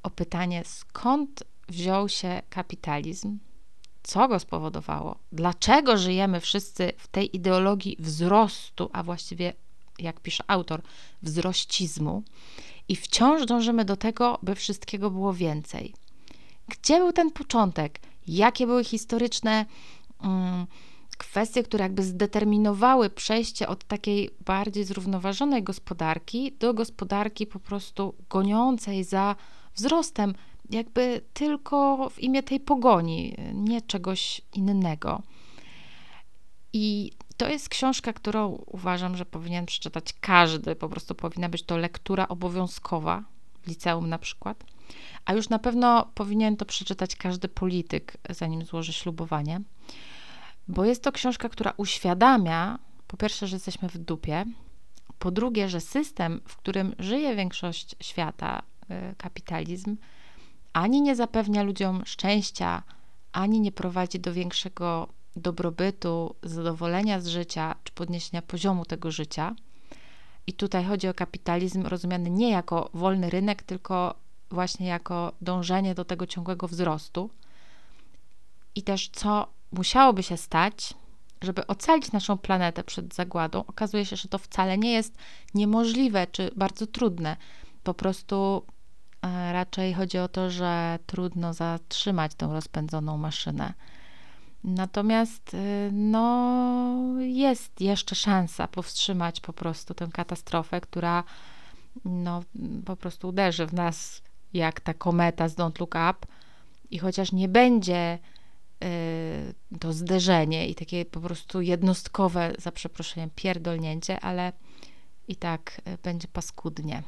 o 0.03 0.09
pytanie, 0.09 0.63
skąd 0.65 1.43
wziął 1.67 2.09
się 2.09 2.41
kapitalizm, 2.49 3.39
co 4.03 4.27
go 4.27 4.39
spowodowało, 4.39 5.15
dlaczego 5.31 5.97
żyjemy 5.97 6.39
wszyscy 6.39 6.93
w 6.97 7.07
tej 7.07 7.35
ideologii 7.35 7.97
wzrostu, 7.99 8.89
a 8.93 9.03
właściwie, 9.03 9.53
jak 9.99 10.19
pisze 10.19 10.43
autor, 10.47 10.81
wzrościzmu, 11.21 12.23
i 12.87 12.95
wciąż 12.95 13.45
dążymy 13.45 13.85
do 13.85 13.97
tego, 13.97 14.39
by 14.43 14.55
wszystkiego 14.55 15.11
było 15.11 15.33
więcej. 15.33 15.93
Gdzie 16.67 16.97
był 16.97 17.13
ten 17.13 17.31
początek? 17.31 17.99
Jakie 18.27 18.67
były 18.67 18.83
historyczne 18.83 19.65
um, 20.23 20.67
kwestie, 21.17 21.63
które 21.63 21.83
jakby 21.83 22.03
zdeterminowały 22.03 23.09
przejście 23.09 23.67
od 23.67 23.83
takiej 23.83 24.29
bardziej 24.45 24.83
zrównoważonej 24.83 25.63
gospodarki 25.63 26.51
do 26.59 26.73
gospodarki 26.73 27.47
po 27.47 27.59
prostu 27.59 28.15
goniącej 28.29 29.03
za 29.03 29.35
wzrostem, 29.75 30.33
jakby 30.69 31.21
tylko 31.33 32.09
w 32.09 32.19
imię 32.19 32.43
tej 32.43 32.59
pogoni, 32.59 33.37
nie 33.53 33.81
czegoś 33.81 34.41
innego. 34.53 35.21
I 36.73 37.11
to 37.37 37.49
jest 37.49 37.69
książka, 37.69 38.13
którą 38.13 38.63
uważam, 38.65 39.17
że 39.17 39.25
powinien 39.25 39.65
przeczytać 39.65 40.13
każdy. 40.13 40.75
Po 40.75 40.89
prostu 40.89 41.15
powinna 41.15 41.49
być 41.49 41.63
to 41.63 41.77
lektura 41.77 42.27
obowiązkowa 42.27 43.23
w 43.61 43.67
liceum 43.67 44.09
na 44.09 44.19
przykład. 44.19 44.63
A 45.25 45.33
już 45.33 45.49
na 45.49 45.59
pewno 45.59 46.11
powinien 46.15 46.57
to 46.57 46.65
przeczytać 46.65 47.15
każdy 47.15 47.47
polityk, 47.47 48.17
zanim 48.29 48.65
złoży 48.65 48.93
ślubowanie, 48.93 49.61
bo 50.67 50.85
jest 50.85 51.03
to 51.03 51.11
książka, 51.11 51.49
która 51.49 51.73
uświadamia, 51.77 52.79
po 53.07 53.17
pierwsze, 53.17 53.47
że 53.47 53.55
jesteśmy 53.55 53.89
w 53.89 53.97
dupie, 53.97 54.45
po 55.19 55.31
drugie, 55.31 55.69
że 55.69 55.81
system, 55.81 56.41
w 56.47 56.57
którym 56.57 56.95
żyje 56.99 57.35
większość 57.35 57.95
świata, 58.01 58.61
y, 59.11 59.15
kapitalizm, 59.17 59.97
ani 60.73 61.01
nie 61.01 61.15
zapewnia 61.15 61.63
ludziom 61.63 62.05
szczęścia, 62.05 62.83
ani 63.31 63.59
nie 63.61 63.71
prowadzi 63.71 64.19
do 64.19 64.33
większego 64.33 65.07
dobrobytu, 65.35 66.35
zadowolenia 66.43 67.19
z 67.19 67.27
życia 67.27 67.75
czy 67.83 67.93
podniesienia 67.93 68.41
poziomu 68.41 68.85
tego 68.85 69.11
życia. 69.11 69.55
I 70.47 70.53
tutaj 70.53 70.83
chodzi 70.83 71.07
o 71.07 71.13
kapitalizm 71.13 71.85
rozumiany 71.85 72.29
nie 72.29 72.49
jako 72.49 72.89
wolny 72.93 73.29
rynek, 73.29 73.63
tylko 73.63 74.15
właśnie 74.51 74.87
jako 74.87 75.31
dążenie 75.41 75.95
do 75.95 76.05
tego 76.05 76.27
ciągłego 76.27 76.67
wzrostu. 76.67 77.29
I 78.75 78.83
też 78.83 79.09
co 79.09 79.47
musiałoby 79.73 80.23
się 80.23 80.37
stać, 80.37 80.93
żeby 81.41 81.67
ocalić 81.67 82.11
naszą 82.11 82.37
planetę 82.37 82.83
przed 82.83 83.15
zagładą, 83.15 83.63
okazuje 83.67 84.05
się, 84.05 84.15
że 84.15 84.27
to 84.27 84.37
wcale 84.37 84.77
nie 84.77 84.91
jest 84.91 85.17
niemożliwe 85.53 86.27
czy 86.27 86.51
bardzo 86.55 86.87
trudne. 86.87 87.37
Po 87.83 87.93
prostu 87.93 88.65
e, 89.21 89.53
raczej 89.53 89.93
chodzi 89.93 90.17
o 90.17 90.27
to, 90.27 90.49
że 90.49 90.99
trudno 91.05 91.53
zatrzymać 91.53 92.35
tę 92.35 92.47
rozpędzoną 92.47 93.17
maszynę. 93.17 93.73
Natomiast 94.63 95.53
e, 95.53 95.57
no, 95.91 97.03
jest 97.19 97.81
jeszcze 97.81 98.15
szansa 98.15 98.67
powstrzymać 98.67 99.39
po 99.39 99.53
prostu 99.53 99.93
tę 99.93 100.07
katastrofę, 100.13 100.81
która 100.81 101.23
no, 102.05 102.43
po 102.85 102.95
prostu 102.95 103.27
uderzy 103.27 103.65
w 103.65 103.73
nas 103.73 104.21
jak 104.53 104.81
ta 104.81 104.93
kometa 104.93 105.47
z 105.47 105.55
Don't 105.55 105.79
Look 105.79 105.95
Up. 105.95 106.27
I 106.91 106.99
chociaż 106.99 107.31
nie 107.31 107.47
będzie 107.47 108.19
y, 108.19 108.32
to 109.79 109.93
zderzenie 109.93 110.67
i 110.67 110.75
takie 110.75 111.05
po 111.05 111.19
prostu 111.19 111.61
jednostkowe, 111.61 112.53
za 112.57 112.71
przeproszeniem, 112.71 113.29
pierdolnięcie, 113.35 114.19
ale 114.19 114.53
i 115.27 115.35
tak 115.35 115.81
y, 115.87 115.97
będzie 116.03 116.27
paskudnie. 116.27 117.03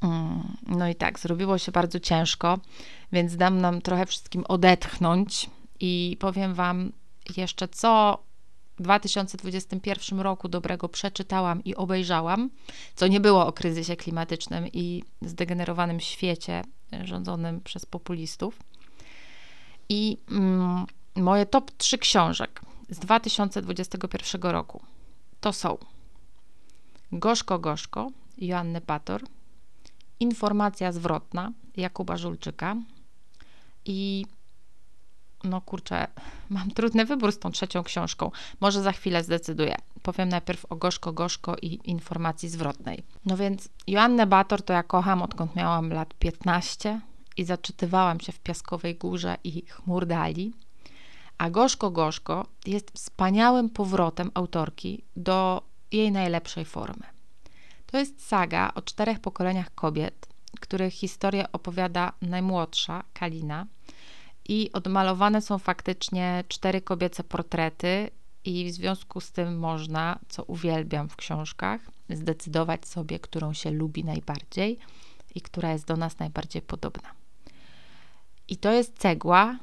Mm, 0.00 0.56
no 0.66 0.88
i 0.88 0.94
tak, 0.94 1.18
zrobiło 1.18 1.58
się 1.58 1.72
bardzo 1.72 2.00
ciężko, 2.00 2.58
więc 3.12 3.36
dam 3.36 3.60
nam 3.60 3.82
trochę 3.82 4.06
wszystkim 4.06 4.44
odetchnąć 4.48 5.50
i 5.80 6.16
powiem 6.20 6.54
Wam 6.54 6.92
jeszcze, 7.36 7.68
co 7.68 8.18
w 8.78 8.82
2021 8.82 10.20
roku 10.20 10.48
dobrego 10.48 10.88
przeczytałam 10.88 11.64
i 11.64 11.74
obejrzałam, 11.74 12.50
co 12.94 13.06
nie 13.06 13.20
było 13.20 13.46
o 13.46 13.52
kryzysie 13.52 13.96
klimatycznym 13.96 14.68
i 14.72 15.02
zdegenerowanym 15.22 16.00
świecie 16.00 16.62
rządzonym 17.04 17.60
przez 17.60 17.86
populistów. 17.86 18.58
I 19.88 20.18
mm, 20.30 20.86
moje 21.16 21.46
top 21.46 21.70
3 21.76 21.98
książek 21.98 22.60
z 22.90 22.98
2021 22.98 24.42
roku 24.42 24.82
to 25.40 25.52
są 25.52 25.78
Gorzko 27.12 27.58
Gorzko 27.58 28.10
Joanny 28.38 28.80
Pator, 28.80 29.22
Informacja 30.20 30.92
zwrotna 30.92 31.52
Jakuba 31.76 32.16
Żulczyka 32.16 32.76
i 33.84 34.26
no 35.44 35.60
kurczę, 35.60 36.06
mam 36.50 36.70
trudny 36.70 37.04
wybór 37.04 37.32
z 37.32 37.38
tą 37.38 37.50
trzecią 37.50 37.82
książką. 37.82 38.30
Może 38.60 38.82
za 38.82 38.92
chwilę 38.92 39.24
zdecyduję. 39.24 39.76
Powiem 40.02 40.28
najpierw 40.28 40.64
o 40.64 40.76
Gorzko 40.76 41.12
Gorzko 41.12 41.56
i 41.62 41.80
informacji 41.84 42.48
zwrotnej. 42.48 43.02
No 43.26 43.36
więc 43.36 43.68
Joannę 43.86 44.26
Bator 44.26 44.62
to 44.62 44.72
ja 44.72 44.82
kocham 44.82 45.22
odkąd 45.22 45.56
miałam 45.56 45.92
lat 45.92 46.14
15 46.14 47.00
i 47.36 47.44
zaczytywałam 47.44 48.20
się 48.20 48.32
w 48.32 48.40
Piaskowej 48.40 48.94
Górze 48.94 49.36
i 49.44 49.66
Chmur 49.66 50.06
Dali. 50.06 50.52
A 51.38 51.50
Gorzko 51.50 51.90
Gorzko 51.90 52.46
jest 52.66 52.90
wspaniałym 52.90 53.70
powrotem 53.70 54.30
autorki 54.34 55.04
do 55.16 55.62
jej 55.92 56.12
najlepszej 56.12 56.64
formy. 56.64 57.06
To 57.86 57.98
jest 57.98 58.26
saga 58.26 58.72
o 58.74 58.82
czterech 58.82 59.20
pokoleniach 59.20 59.74
kobiet, 59.74 60.26
których 60.60 60.94
historię 60.94 61.52
opowiada 61.52 62.12
najmłodsza, 62.22 63.04
Kalina, 63.12 63.66
i 64.48 64.70
odmalowane 64.72 65.42
są 65.42 65.58
faktycznie 65.58 66.44
cztery 66.48 66.80
kobiece 66.80 67.24
portrety, 67.24 68.10
i 68.44 68.64
w 68.64 68.72
związku 68.72 69.20
z 69.20 69.32
tym 69.32 69.58
można, 69.58 70.18
co 70.28 70.44
uwielbiam 70.44 71.08
w 71.08 71.16
książkach, 71.16 71.80
zdecydować 72.10 72.88
sobie, 72.88 73.18
którą 73.18 73.52
się 73.52 73.70
lubi 73.70 74.04
najbardziej 74.04 74.78
i 75.34 75.40
która 75.40 75.72
jest 75.72 75.86
do 75.86 75.96
nas 75.96 76.18
najbardziej 76.18 76.62
podobna. 76.62 77.23
I 78.48 78.56
to 78.56 78.72
jest 78.72 78.98
cegła, 78.98 79.58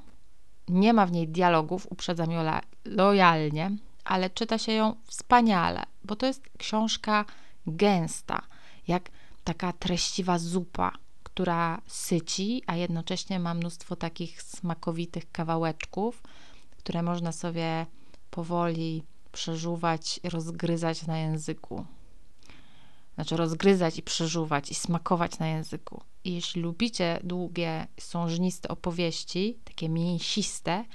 nie 0.67 0.93
ma 0.93 1.05
w 1.05 1.11
niej 1.11 1.27
dialogów, 1.27 1.87
uprzedzam 1.89 2.31
ją 2.31 2.41
lojalnie, 2.85 3.71
ale 4.03 4.29
czyta 4.29 4.57
się 4.57 4.71
ją 4.71 4.95
wspaniale, 5.05 5.83
bo 6.03 6.15
to 6.15 6.25
jest 6.25 6.43
książka 6.57 7.25
gęsta, 7.67 8.41
jak 8.87 9.09
taka 9.43 9.73
treściwa 9.73 10.39
zupa, 10.39 10.91
która 11.23 11.81
syci, 11.87 12.63
a 12.67 12.75
jednocześnie 12.75 13.39
ma 13.39 13.53
mnóstwo 13.53 13.95
takich 13.95 14.41
smakowitych 14.41 15.31
kawałeczków, 15.31 16.23
które 16.77 17.03
można 17.03 17.31
sobie 17.31 17.85
powoli 18.31 19.03
przeżuwać, 19.31 20.19
rozgryzać 20.23 21.07
na 21.07 21.17
języku. 21.17 21.85
Znaczy 23.21 23.37
rozgryzać 23.37 23.97
i 23.97 24.01
przeżuwać 24.01 24.71
i 24.71 24.75
smakować 24.75 25.39
na 25.39 25.47
języku. 25.47 26.01
I 26.23 26.33
jeśli 26.33 26.61
lubicie 26.61 27.19
długie, 27.23 27.87
sążniste 27.99 28.69
opowieści, 28.69 29.57
takie 29.63 29.89
mięsiste 29.89 30.85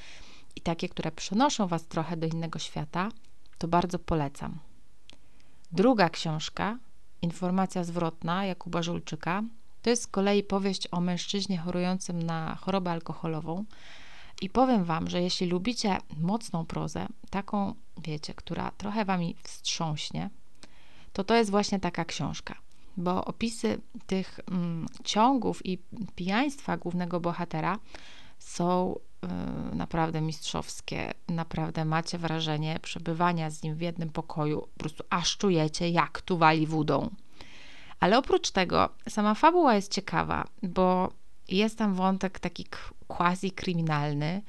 i 0.57 0.61
takie, 0.61 0.89
które 0.89 1.13
przenoszą 1.13 1.67
was 1.67 1.87
trochę 1.87 2.17
do 2.17 2.27
innego 2.27 2.59
świata, 2.59 3.09
to 3.59 3.69
bardzo 3.69 3.99
polecam. 3.99 4.59
Druga 5.73 6.09
książka, 6.09 6.79
Informacja 7.23 7.85
zwrotna 7.85 8.47
Jakuba 8.47 8.83
Żulczyka, 8.83 9.43
to 9.83 9.91
jest 9.91 10.03
z 10.03 10.07
kolei 10.07 10.43
powieść 10.43 10.89
o 10.91 11.01
mężczyźnie 11.01 11.59
chorującym 11.59 12.23
na 12.23 12.55
chorobę 12.55 12.91
alkoholową. 12.91 13.65
I 14.43 14.51
powiem 14.51 14.85
Wam, 14.85 15.11
że 15.11 15.23
jeśli 15.23 15.47
lubicie 15.47 15.99
mocną 16.19 16.67
prozę, 16.67 17.07
taką, 17.31 17.75
wiecie, 17.99 18.35
która 18.35 18.71
trochę 18.71 19.05
Wami 19.05 19.37
wstrząśnie, 19.43 20.31
to 21.17 21.25
to 21.25 21.35
jest 21.35 21.51
właśnie 21.51 21.81
taka 21.81 22.05
książka. 22.05 22.55
Bo 22.97 23.25
opisy 23.25 23.81
tych 24.07 24.41
mm, 24.51 24.87
ciągów 25.05 25.67
i 25.67 25.79
pijaństwa 26.15 26.77
głównego 26.77 27.21
bohatera 27.21 27.79
są 28.39 28.95
y, 28.95 29.77
naprawdę 29.77 30.21
mistrzowskie. 30.21 31.15
Naprawdę 31.29 31.85
macie 31.85 32.19
wrażenie 32.19 32.79
przebywania 32.83 33.51
z 33.51 33.63
nim 33.63 33.75
w 33.75 33.81
jednym 33.81 34.11
pokoju. 34.11 34.61
Po 34.61 34.79
prostu 34.79 35.05
aż 35.11 35.37
czujecie, 35.37 35.89
jak 35.89 36.21
tu 36.21 36.39
wali 36.39 36.67
wódą. 36.67 37.11
Ale 38.01 38.19
oprócz 38.19 38.51
tego, 38.51 38.89
sama 39.09 39.35
fabuła 39.35 39.75
jest 39.75 39.93
ciekawa, 39.93 40.45
bo 40.63 41.13
jest 41.49 41.79
tam 41.79 41.95
wątek 41.95 42.39
taki 42.41 42.67
quasi-kryminalny. 43.09 44.43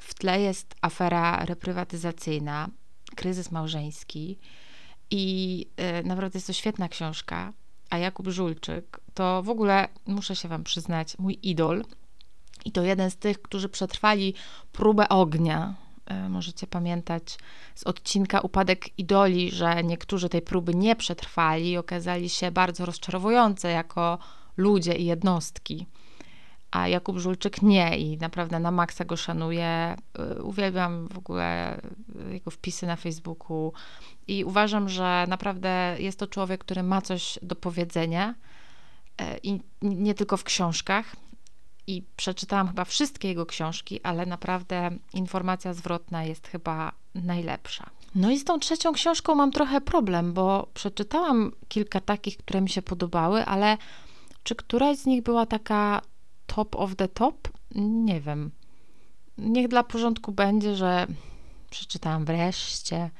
W 0.00 0.14
tle 0.14 0.40
jest 0.40 0.74
afera 0.82 1.44
reprywatyzacyjna, 1.44 2.68
kryzys 3.16 3.50
małżeński. 3.50 4.38
I 5.10 5.66
y, 6.00 6.06
naprawdę 6.06 6.36
jest 6.36 6.46
to 6.46 6.52
świetna 6.52 6.88
książka. 6.88 7.52
A 7.90 7.98
Jakub 7.98 8.28
Żulczyk 8.28 9.00
to 9.14 9.42
w 9.42 9.48
ogóle, 9.48 9.88
muszę 10.06 10.36
się 10.36 10.48
Wam 10.48 10.64
przyznać, 10.64 11.18
mój 11.18 11.38
idol. 11.42 11.84
I 12.64 12.72
to 12.72 12.82
jeden 12.82 13.10
z 13.10 13.16
tych, 13.16 13.42
którzy 13.42 13.68
przetrwali 13.68 14.34
próbę 14.72 15.08
ognia. 15.08 15.74
Y, 16.26 16.28
możecie 16.28 16.66
pamiętać 16.66 17.38
z 17.74 17.84
odcinka 17.84 18.40
Upadek 18.40 18.98
Idoli, 18.98 19.50
że 19.50 19.84
niektórzy 19.84 20.28
tej 20.28 20.42
próby 20.42 20.74
nie 20.74 20.96
przetrwali 20.96 21.70
i 21.70 21.76
okazali 21.76 22.28
się 22.28 22.50
bardzo 22.50 22.86
rozczarowujące 22.86 23.70
jako 23.70 24.18
ludzie 24.56 24.94
i 24.94 25.04
jednostki 25.04 25.86
a 26.70 26.88
Jakub 26.88 27.18
Żulczyk 27.18 27.62
nie 27.62 27.98
i 27.98 28.18
naprawdę 28.18 28.60
na 28.60 28.70
maksa 28.70 29.04
go 29.04 29.16
szanuję. 29.16 29.96
Y, 30.38 30.42
uwielbiam 30.42 31.08
w 31.08 31.18
ogóle 31.18 31.80
jego 32.30 32.50
wpisy 32.50 32.86
na 32.86 32.96
Facebooku 32.96 33.72
i 34.28 34.44
uważam, 34.44 34.88
że 34.88 35.26
naprawdę 35.28 35.96
jest 35.98 36.18
to 36.18 36.26
człowiek, 36.26 36.64
który 36.64 36.82
ma 36.82 37.00
coś 37.00 37.38
do 37.42 37.56
powiedzenia 37.56 38.34
y, 39.20 39.24
i 39.42 39.60
nie 39.82 40.14
tylko 40.14 40.36
w 40.36 40.44
książkach. 40.44 41.16
I 41.86 42.02
przeczytałam 42.16 42.68
chyba 42.68 42.84
wszystkie 42.84 43.28
jego 43.28 43.46
książki, 43.46 44.00
ale 44.02 44.26
naprawdę 44.26 44.90
informacja 45.14 45.74
zwrotna 45.74 46.24
jest 46.24 46.48
chyba 46.48 46.92
najlepsza. 47.14 47.90
No 48.14 48.30
i 48.30 48.38
z 48.38 48.44
tą 48.44 48.58
trzecią 48.58 48.92
książką 48.92 49.34
mam 49.34 49.50
trochę 49.50 49.80
problem, 49.80 50.32
bo 50.32 50.68
przeczytałam 50.74 51.52
kilka 51.68 52.00
takich, 52.00 52.36
które 52.36 52.60
mi 52.60 52.68
się 52.68 52.82
podobały, 52.82 53.44
ale 53.44 53.78
czy 54.42 54.54
któraś 54.54 54.98
z 54.98 55.06
nich 55.06 55.22
była 55.22 55.46
taka 55.46 56.02
top 56.54 56.76
of 56.76 56.96
the 56.96 57.08
top? 57.08 57.48
Nie 57.74 58.20
wiem. 58.20 58.50
Niech 59.38 59.68
dla 59.68 59.82
porządku 59.82 60.32
będzie, 60.32 60.76
że 60.76 61.06
przeczytałam 61.70 62.24
wreszcie 62.24 63.10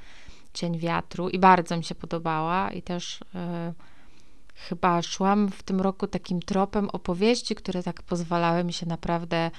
Cień 0.54 0.78
Wiatru 0.78 1.28
i 1.28 1.38
bardzo 1.38 1.76
mi 1.76 1.84
się 1.84 1.94
podobała 1.94 2.70
i 2.70 2.82
też 2.82 3.20
yy, 3.34 3.40
chyba 4.54 5.02
szłam 5.02 5.48
w 5.50 5.62
tym 5.62 5.80
roku 5.80 6.06
takim 6.06 6.40
tropem 6.40 6.90
opowieści, 6.90 7.54
które 7.54 7.82
tak 7.82 8.02
pozwalały 8.02 8.64
mi 8.64 8.72
się 8.72 8.86
naprawdę 8.86 9.50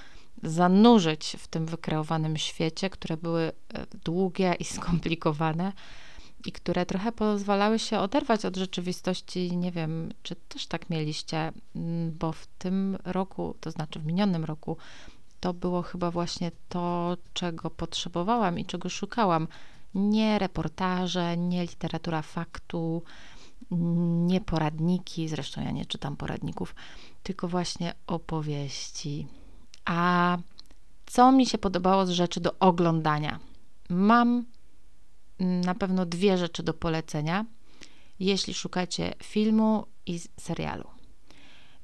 zanurzyć 0.43 1.35
w 1.39 1.47
tym 1.47 1.65
wykreowanym 1.65 2.37
świecie, 2.37 2.89
które 2.89 3.17
były 3.17 3.41
e, 3.41 3.51
długie 4.03 4.53
i 4.59 4.63
skomplikowane 4.63 5.73
i 6.45 6.51
które 6.51 6.85
trochę 6.85 7.11
pozwalały 7.11 7.79
się 7.79 7.99
oderwać 7.99 8.45
od 8.45 8.57
rzeczywistości. 8.57 9.57
Nie 9.57 9.71
wiem, 9.71 10.13
czy 10.23 10.35
też 10.35 10.67
tak 10.67 10.89
mieliście, 10.89 11.51
mm, 11.75 12.17
bo 12.19 12.31
w 12.31 12.47
tym 12.47 12.97
roku, 13.05 13.55
to 13.59 13.71
znaczy 13.71 13.99
w 13.99 14.05
minionym 14.05 14.45
roku, 14.45 14.77
to 15.39 15.53
było 15.53 15.81
chyba 15.81 16.11
właśnie 16.11 16.51
to, 16.69 17.17
czego 17.33 17.69
potrzebowałam 17.69 18.59
i 18.59 18.65
czego 18.65 18.89
szukałam. 18.89 19.47
Nie 19.95 20.39
reportaże, 20.39 21.37
nie 21.37 21.61
literatura 21.61 22.21
faktu, 22.21 23.03
nie 24.25 24.41
poradniki, 24.41 25.27
zresztą 25.27 25.61
ja 25.61 25.71
nie 25.71 25.85
czytam 25.85 26.17
poradników, 26.17 26.75
tylko 27.23 27.47
właśnie 27.47 27.93
opowieści. 28.07 29.27
A 29.85 30.37
co 31.05 31.31
mi 31.31 31.45
się 31.45 31.57
podobało 31.57 32.05
z 32.05 32.09
rzeczy 32.09 32.39
do 32.39 32.59
oglądania? 32.59 33.39
Mam 33.89 34.45
na 35.41 35.75
pewno 35.75 36.05
dwie 36.05 36.37
rzeczy 36.37 36.63
do 36.63 36.73
polecenia, 36.73 37.45
jeśli 38.19 38.53
szukacie 38.53 39.13
filmu 39.23 39.85
i 40.05 40.19
serialu. 40.39 40.87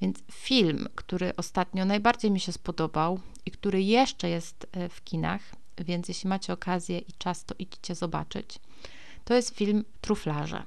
Więc 0.02 0.18
film, 0.32 0.88
który 0.96 1.36
ostatnio 1.36 1.86
najbardziej 1.86 2.32
mi 2.32 2.40
się 2.40 2.52
spodobał 2.52 3.20
i 3.46 3.52
który 3.52 3.84
jeszcze 3.84 4.30
jest 4.30 4.68
e, 4.72 4.90
w 4.90 5.04
kinach, 5.04 5.42
więc 5.78 6.08
jeśli 6.08 6.30
macie 6.30 6.54
okazję 6.54 7.00
i 7.00 7.14
czas, 7.18 7.46
to 7.46 7.56
idźcie 7.60 7.96
zobaczyć, 7.96 8.60
to 9.26 9.34
jest 9.34 9.56
film 9.56 9.86
Truflarze. 10.02 10.64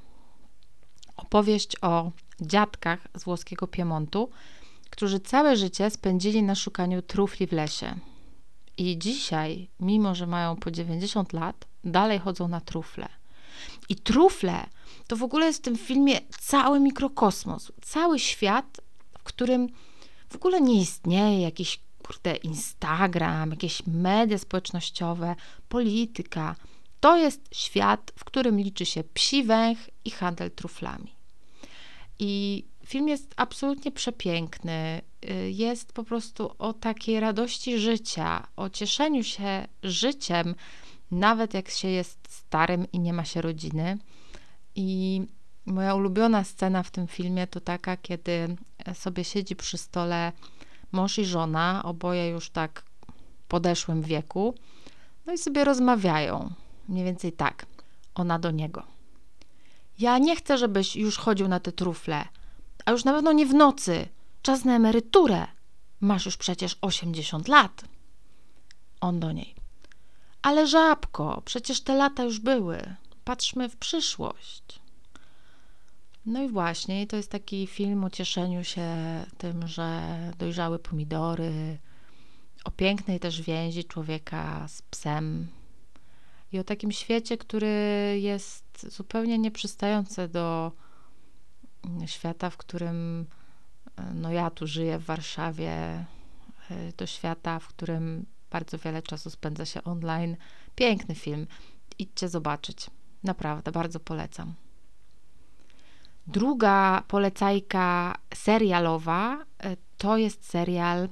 Opowieść 1.17 1.77
o 1.83 2.11
dziadkach 2.41 3.09
z 3.17 3.25
włoskiego 3.25 3.67
Piemontu, 3.67 4.31
którzy 4.91 5.21
całe 5.21 5.57
życie 5.57 5.91
spędzili 5.91 6.43
na 6.43 6.55
szukaniu 6.55 7.03
trufli 7.03 7.47
w 7.47 7.53
lesie. 7.53 7.95
I 8.79 8.99
dzisiaj, 8.99 9.69
mimo 9.81 10.15
że 10.15 10.27
mają 10.27 10.57
po 10.57 10.71
90 10.71 11.33
lat, 11.33 11.70
dalej 11.85 12.19
chodzą 12.19 12.49
na 12.49 12.61
trufle. 12.61 13.09
I 13.89 13.97
trufle 13.97 14.67
to 15.07 15.17
w 15.17 15.23
ogóle 15.23 15.47
jest 15.47 15.59
w 15.59 15.65
tym 15.65 15.77
filmie 15.77 16.21
cały 16.41 16.81
mikrokosmos, 16.81 17.73
cały 17.83 18.19
świat, 18.19 18.81
w 19.19 19.23
którym 19.23 19.69
w 20.29 20.37
ogóle 20.37 20.61
nie 20.61 20.81
istnieje 20.81 21.41
jakiś 21.41 21.81
kurde 22.03 22.37
Instagram, 22.37 23.51
jakieś 23.51 23.83
media 23.87 24.39
społecznościowe, 24.39 25.37
polityka. 25.69 26.57
To 27.01 27.17
jest 27.17 27.41
świat, 27.53 28.13
w 28.17 28.25
którym 28.25 28.61
liczy 28.61 28.87
się 28.87 29.05
psi 29.05 29.45
węch 29.45 29.79
i 30.05 30.11
handel 30.11 30.51
truflami. 30.51 31.13
I 32.19 32.65
film 32.87 33.09
jest 33.09 33.35
absolutnie 33.37 33.93
przepiękny. 33.93 35.03
Jest 35.51 35.93
po 35.93 36.05
prostu 36.05 36.51
o 36.59 36.73
takiej 36.73 37.21
radości 37.21 37.79
życia, 37.79 38.47
o 38.57 38.69
cieszeniu 38.69 39.25
się 39.25 39.69
życiem, 39.83 40.55
nawet 41.11 41.55
jak 41.55 41.71
się 41.71 41.89
jest 41.89 42.19
starym 42.29 42.93
i 42.93 42.99
nie 43.01 43.13
ma 43.13 43.25
się 43.25 43.41
rodziny. 43.41 43.99
I 44.75 45.23
moja 45.67 45.95
ulubiona 45.95 46.45
scena 46.45 46.83
w 46.83 46.91
tym 46.91 47.07
filmie 47.07 47.47
to 47.47 47.61
taka, 47.61 47.97
kiedy 47.97 48.57
sobie 48.95 49.25
siedzi 49.25 49.57
przy 49.57 49.79
stole 49.79 50.33
mąż 50.93 51.19
i 51.19 51.25
żona, 51.25 51.83
oboje 51.85 52.29
już 52.29 52.51
tak 52.51 52.85
w 53.45 53.49
podeszłym 53.49 54.03
wieku, 54.03 54.55
no 55.27 55.33
i 55.33 55.39
sobie 55.39 55.65
rozmawiają. 55.65 56.53
Mniej 56.89 57.05
więcej 57.05 57.33
tak. 57.33 57.67
Ona 58.15 58.39
do 58.39 58.51
niego. 58.51 58.83
Ja 59.99 60.19
nie 60.19 60.37
chcę, 60.37 60.59
żebyś 60.59 60.97
już 60.97 61.19
chodził 61.19 61.49
na 61.49 61.61
te 61.61 61.73
trufle, 61.73 62.25
a 62.85 62.91
już 62.91 63.05
na 63.05 63.13
pewno 63.13 63.33
nie 63.33 63.47
w 63.47 63.55
nocy. 63.55 64.09
Czas 64.43 64.65
na 64.65 64.77
emeryturę. 64.77 65.47
Masz 66.01 66.27
już 66.27 66.37
przecież 66.37 66.79
80 66.81 67.49
lat. 67.49 67.85
On 69.01 69.21
do 69.21 69.33
niej. 69.33 69.60
Ale 70.43 70.67
żabko, 70.67 71.43
przecież 71.45 71.81
te 71.81 71.97
lata 71.97 72.25
już 72.25 72.41
były. 72.41 72.95
Patrzmy 73.25 73.69
w 73.69 73.77
przyszłość. 73.77 74.81
No 76.27 76.43
i 76.43 76.49
właśnie, 76.49 77.07
to 77.07 77.17
jest 77.17 77.31
taki 77.31 77.67
film 77.67 78.05
o 78.05 78.11
cieszeniu 78.11 78.65
się 78.65 78.87
tym, 79.39 79.69
że 79.69 80.03
dojrzały 80.39 80.79
pomidory, 80.79 81.79
o 82.65 82.71
pięknej 82.71 83.21
też 83.21 83.43
więzi 83.43 83.85
człowieka 83.85 84.69
z 84.69 84.83
psem 84.83 85.47
i 86.53 86.59
o 86.59 86.65
takim 86.65 86.93
świecie, 86.93 87.39
który 87.39 88.17
jest 88.21 88.87
zupełnie 88.97 89.39
nieprzystający 89.39 90.29
do 90.29 90.73
świata, 92.07 92.51
w 92.51 92.57
którym 92.57 93.27
no 94.15 94.33
ja 94.33 94.51
tu 94.51 94.67
żyję 94.67 94.99
w 94.99 95.05
Warszawie, 95.05 96.05
do 96.97 97.07
świata, 97.07 97.59
w 97.59 97.69
którym 97.69 98.27
bardzo 98.51 98.79
wiele 98.79 99.03
czasu 99.03 99.31
spędza 99.31 99.65
się 99.65 99.85
online. 99.85 100.37
Piękny 100.75 101.15
film. 101.15 101.47
Idźcie 101.99 102.29
zobaczyć. 102.29 102.91
Naprawdę, 103.23 103.73
bardzo 103.73 104.01
polecam. 104.01 104.55
Druga 106.27 107.03
polecajka 107.09 108.17
serialowa 108.35 109.45
e, 109.59 109.77
to 109.99 110.17
jest 110.17 110.51
serial 110.51 111.09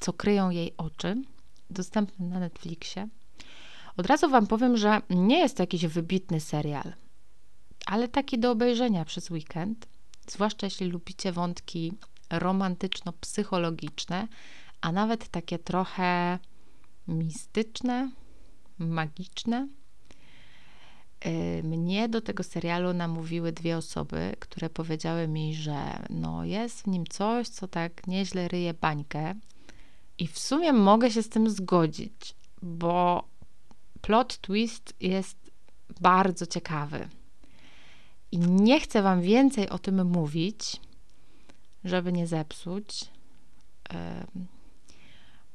Co 0.00 0.12
kryją 0.12 0.50
jej 0.50 0.74
oczy, 0.76 1.22
dostępny 1.70 2.26
na 2.26 2.40
Netflixie. 2.40 3.08
Od 3.96 4.06
razu 4.06 4.28
Wam 4.30 4.46
powiem, 4.46 4.76
że 4.76 5.02
nie 5.10 5.38
jest 5.38 5.56
to 5.56 5.62
jakiś 5.62 5.86
wybitny 5.86 6.40
serial, 6.40 6.92
ale 7.86 8.08
taki 8.08 8.38
do 8.38 8.50
obejrzenia 8.50 9.04
przez 9.04 9.30
weekend, 9.30 9.88
zwłaszcza 10.26 10.66
jeśli 10.66 10.86
lubicie 10.86 11.32
wątki 11.32 11.92
romantyczno-psychologiczne, 12.30 14.28
a 14.80 14.92
nawet 14.92 15.28
takie 15.28 15.58
trochę 15.58 16.38
mistyczne, 17.08 18.10
magiczne. 18.78 19.68
Y, 21.26 21.62
mnie 21.64 22.08
do 22.08 22.20
tego 22.20 22.42
serialu 22.42 22.92
namówiły 22.92 23.52
dwie 23.52 23.76
osoby, 23.76 24.36
które 24.38 24.70
powiedziały 24.70 25.28
mi, 25.28 25.54
że 25.54 26.06
no 26.10 26.44
jest 26.44 26.82
w 26.82 26.86
nim 26.86 27.06
coś, 27.06 27.48
co 27.48 27.68
tak 27.68 28.06
nieźle 28.06 28.48
ryje 28.48 28.74
bańkę. 28.74 29.34
I 30.18 30.26
w 30.26 30.38
sumie 30.38 30.72
mogę 30.72 31.10
się 31.10 31.22
z 31.22 31.28
tym 31.28 31.50
zgodzić, 31.50 32.34
bo 32.62 33.24
plot 34.00 34.38
twist 34.38 34.94
jest 35.00 35.36
bardzo 36.00 36.46
ciekawy. 36.46 37.08
I 38.32 38.38
nie 38.38 38.80
chcę 38.80 39.02
Wam 39.02 39.20
więcej 39.20 39.68
o 39.68 39.78
tym 39.78 40.06
mówić, 40.06 40.80
żeby 41.84 42.12
nie 42.12 42.26
zepsuć, 42.26 43.04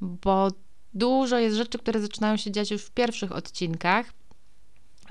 bo 0.01 0.51
dużo 0.93 1.37
jest 1.37 1.57
rzeczy, 1.57 1.79
które 1.79 2.01
zaczynają 2.01 2.37
się 2.37 2.51
dziać 2.51 2.71
już 2.71 2.83
w 2.83 2.91
pierwszych 2.91 3.31
odcinkach, 3.31 4.13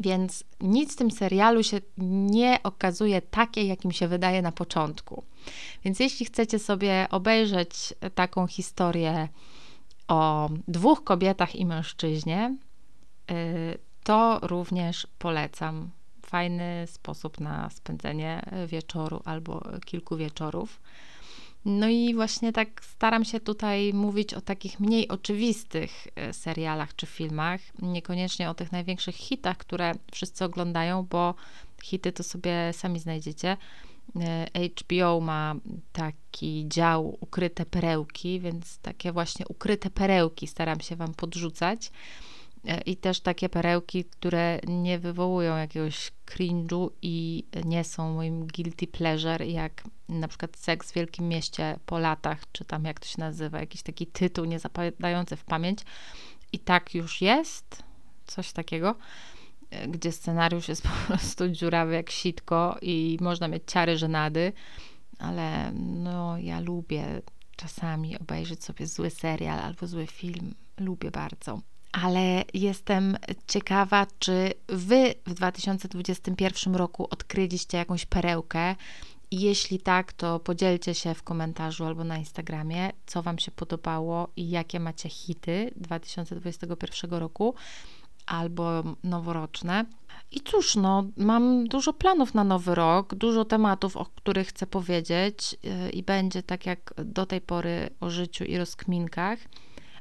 więc 0.00 0.44
nic 0.60 0.92
w 0.92 0.96
tym 0.96 1.10
serialu 1.10 1.62
się 1.62 1.80
nie 1.98 2.58
okazuje 2.62 3.22
takie, 3.22 3.64
jakim 3.64 3.92
się 3.92 4.08
wydaje 4.08 4.42
na 4.42 4.52
początku. 4.52 5.24
Więc 5.84 6.00
jeśli 6.00 6.26
chcecie 6.26 6.58
sobie 6.58 7.06
obejrzeć 7.10 7.94
taką 8.14 8.46
historię 8.46 9.28
o 10.08 10.50
dwóch 10.68 11.04
kobietach 11.04 11.56
i 11.56 11.66
mężczyźnie, 11.66 12.56
y, 13.30 13.78
to 14.04 14.38
również 14.42 15.06
polecam. 15.18 15.90
Fajny 16.26 16.84
sposób 16.86 17.40
na 17.40 17.70
spędzenie 17.70 18.42
wieczoru 18.66 19.22
albo 19.24 19.62
kilku 19.84 20.16
wieczorów. 20.16 20.80
No 21.68 21.88
i 21.88 22.14
właśnie 22.14 22.52
tak 22.52 22.84
staram 22.84 23.24
się 23.24 23.40
tutaj 23.40 23.94
mówić 23.94 24.34
o 24.34 24.40
takich 24.40 24.80
mniej 24.80 25.08
oczywistych 25.08 26.06
e, 26.16 26.32
serialach 26.32 26.96
czy 26.96 27.06
filmach, 27.06 27.60
niekoniecznie 27.82 28.50
o 28.50 28.54
tych 28.54 28.72
największych 28.72 29.14
hitach, 29.14 29.56
które 29.56 29.92
wszyscy 30.12 30.44
oglądają, 30.44 31.02
bo 31.02 31.34
hity 31.82 32.12
to 32.12 32.22
sobie 32.22 32.72
sami 32.72 32.98
znajdziecie. 32.98 33.56
E, 34.20 34.46
HBO 34.80 35.20
ma 35.20 35.54
taki 35.92 36.64
dział 36.68 37.18
ukryte 37.20 37.66
perełki, 37.66 38.40
więc 38.40 38.78
takie 38.78 39.12
właśnie 39.12 39.46
ukryte 39.48 39.90
perełki 39.90 40.46
staram 40.46 40.80
się 40.80 40.96
Wam 40.96 41.14
podrzucać. 41.14 41.90
E, 42.64 42.80
I 42.80 42.96
też 42.96 43.20
takie 43.20 43.48
perełki, 43.48 44.04
które 44.04 44.60
nie 44.66 44.98
wywołują 44.98 45.56
jakiegoś 45.56 46.12
cringe'u 46.26 46.90
i 47.02 47.44
nie 47.64 47.84
są 47.84 48.14
moim 48.14 48.46
guilty 48.46 48.86
pleasure, 48.86 49.46
jak 49.46 49.82
na 50.08 50.28
przykład 50.28 50.56
Seks 50.56 50.92
w 50.92 50.94
Wielkim 50.94 51.28
Mieście 51.28 51.78
po 51.86 51.98
latach, 51.98 52.38
czy 52.52 52.64
tam 52.64 52.84
jak 52.84 53.00
to 53.00 53.06
się 53.06 53.16
nazywa, 53.18 53.60
jakiś 53.60 53.82
taki 53.82 54.06
tytuł 54.06 54.44
niezapadający 54.44 55.36
w 55.36 55.44
pamięć. 55.44 55.78
I 56.52 56.58
tak 56.58 56.94
już 56.94 57.20
jest, 57.20 57.82
coś 58.26 58.52
takiego, 58.52 58.94
e, 59.70 59.88
gdzie 59.88 60.12
scenariusz 60.12 60.68
jest 60.68 60.82
po 60.88 61.06
prostu 61.06 61.48
dziurawy 61.48 61.94
jak 61.94 62.10
sitko 62.10 62.78
i 62.82 63.18
można 63.20 63.48
mieć 63.48 63.62
ciary 63.66 63.98
żenady, 63.98 64.52
ale 65.18 65.72
no 65.72 66.38
ja 66.38 66.60
lubię 66.60 67.22
czasami 67.56 68.18
obejrzeć 68.18 68.64
sobie 68.64 68.86
zły 68.86 69.10
serial 69.10 69.58
albo 69.58 69.86
zły 69.86 70.06
film. 70.06 70.54
Lubię 70.78 71.10
bardzo 71.10 71.60
ale 72.02 72.44
jestem 72.54 73.16
ciekawa, 73.46 74.06
czy 74.18 74.52
Wy 74.68 75.14
w 75.26 75.34
2021 75.34 76.74
roku 76.74 77.06
odkryliście 77.10 77.78
jakąś 77.78 78.06
perełkę. 78.06 78.76
Jeśli 79.30 79.80
tak, 79.80 80.12
to 80.12 80.40
podzielcie 80.40 80.94
się 80.94 81.14
w 81.14 81.22
komentarzu 81.22 81.84
albo 81.84 82.04
na 82.04 82.18
Instagramie, 82.18 82.90
co 83.06 83.22
Wam 83.22 83.38
się 83.38 83.50
podobało 83.50 84.28
i 84.36 84.50
jakie 84.50 84.80
macie 84.80 85.08
hity 85.08 85.70
2021 85.76 87.10
roku 87.10 87.54
albo 88.26 88.82
noworoczne. 89.04 89.84
I 90.30 90.40
cóż, 90.40 90.76
no, 90.76 91.04
mam 91.16 91.66
dużo 91.66 91.92
planów 91.92 92.34
na 92.34 92.44
nowy 92.44 92.74
rok, 92.74 93.14
dużo 93.14 93.44
tematów, 93.44 93.96
o 93.96 94.06
których 94.06 94.48
chcę 94.48 94.66
powiedzieć, 94.66 95.56
yy, 95.62 95.90
i 95.90 96.02
będzie 96.02 96.42
tak 96.42 96.66
jak 96.66 96.94
do 97.04 97.26
tej 97.26 97.40
pory 97.40 97.90
o 98.00 98.10
życiu 98.10 98.44
i 98.44 98.58
rozkminkach 98.58 99.38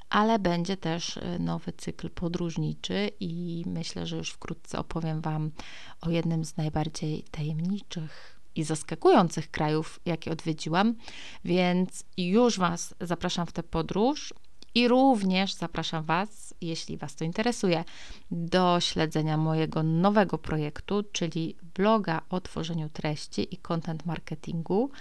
ale 0.09 0.39
będzie 0.39 0.77
też 0.77 1.17
y, 1.17 1.39
nowy 1.39 1.73
cykl 1.73 2.09
podróżniczy 2.09 3.11
i 3.19 3.63
myślę, 3.67 4.05
że 4.05 4.17
już 4.17 4.29
wkrótce 4.29 4.79
opowiem 4.79 5.21
Wam 5.21 5.51
o 6.01 6.09
jednym 6.09 6.45
z 6.45 6.57
najbardziej 6.57 7.23
tajemniczych 7.31 8.34
i 8.55 8.63
zaskakujących 8.63 9.51
krajów, 9.51 9.99
jakie 10.05 10.31
odwiedziłam, 10.31 10.95
więc 11.45 12.03
już 12.17 12.59
Was 12.59 12.95
zapraszam 13.01 13.47
w 13.47 13.51
tę 13.51 13.63
podróż. 13.63 14.33
I 14.75 14.87
również 14.87 15.53
zapraszam 15.53 16.03
Was, 16.03 16.53
jeśli 16.61 16.97
Was 16.97 17.15
to 17.15 17.23
interesuje, 17.23 17.83
do 18.31 18.79
śledzenia 18.79 19.37
mojego 19.37 19.83
nowego 19.83 20.37
projektu, 20.37 21.03
czyli 21.11 21.55
bloga 21.75 22.21
o 22.29 22.41
tworzeniu 22.41 22.89
treści 22.89 23.55
i 23.55 23.57
content 23.57 24.05
marketingu 24.05 24.91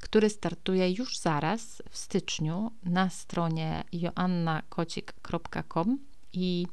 który 0.00 0.30
startuje 0.30 0.90
już 0.90 1.18
zaraz 1.18 1.82
w 1.90 1.98
styczniu 1.98 2.70
na 2.84 3.10
stronie 3.10 3.84
joannakocik.com 3.92 5.98
i 6.32 6.66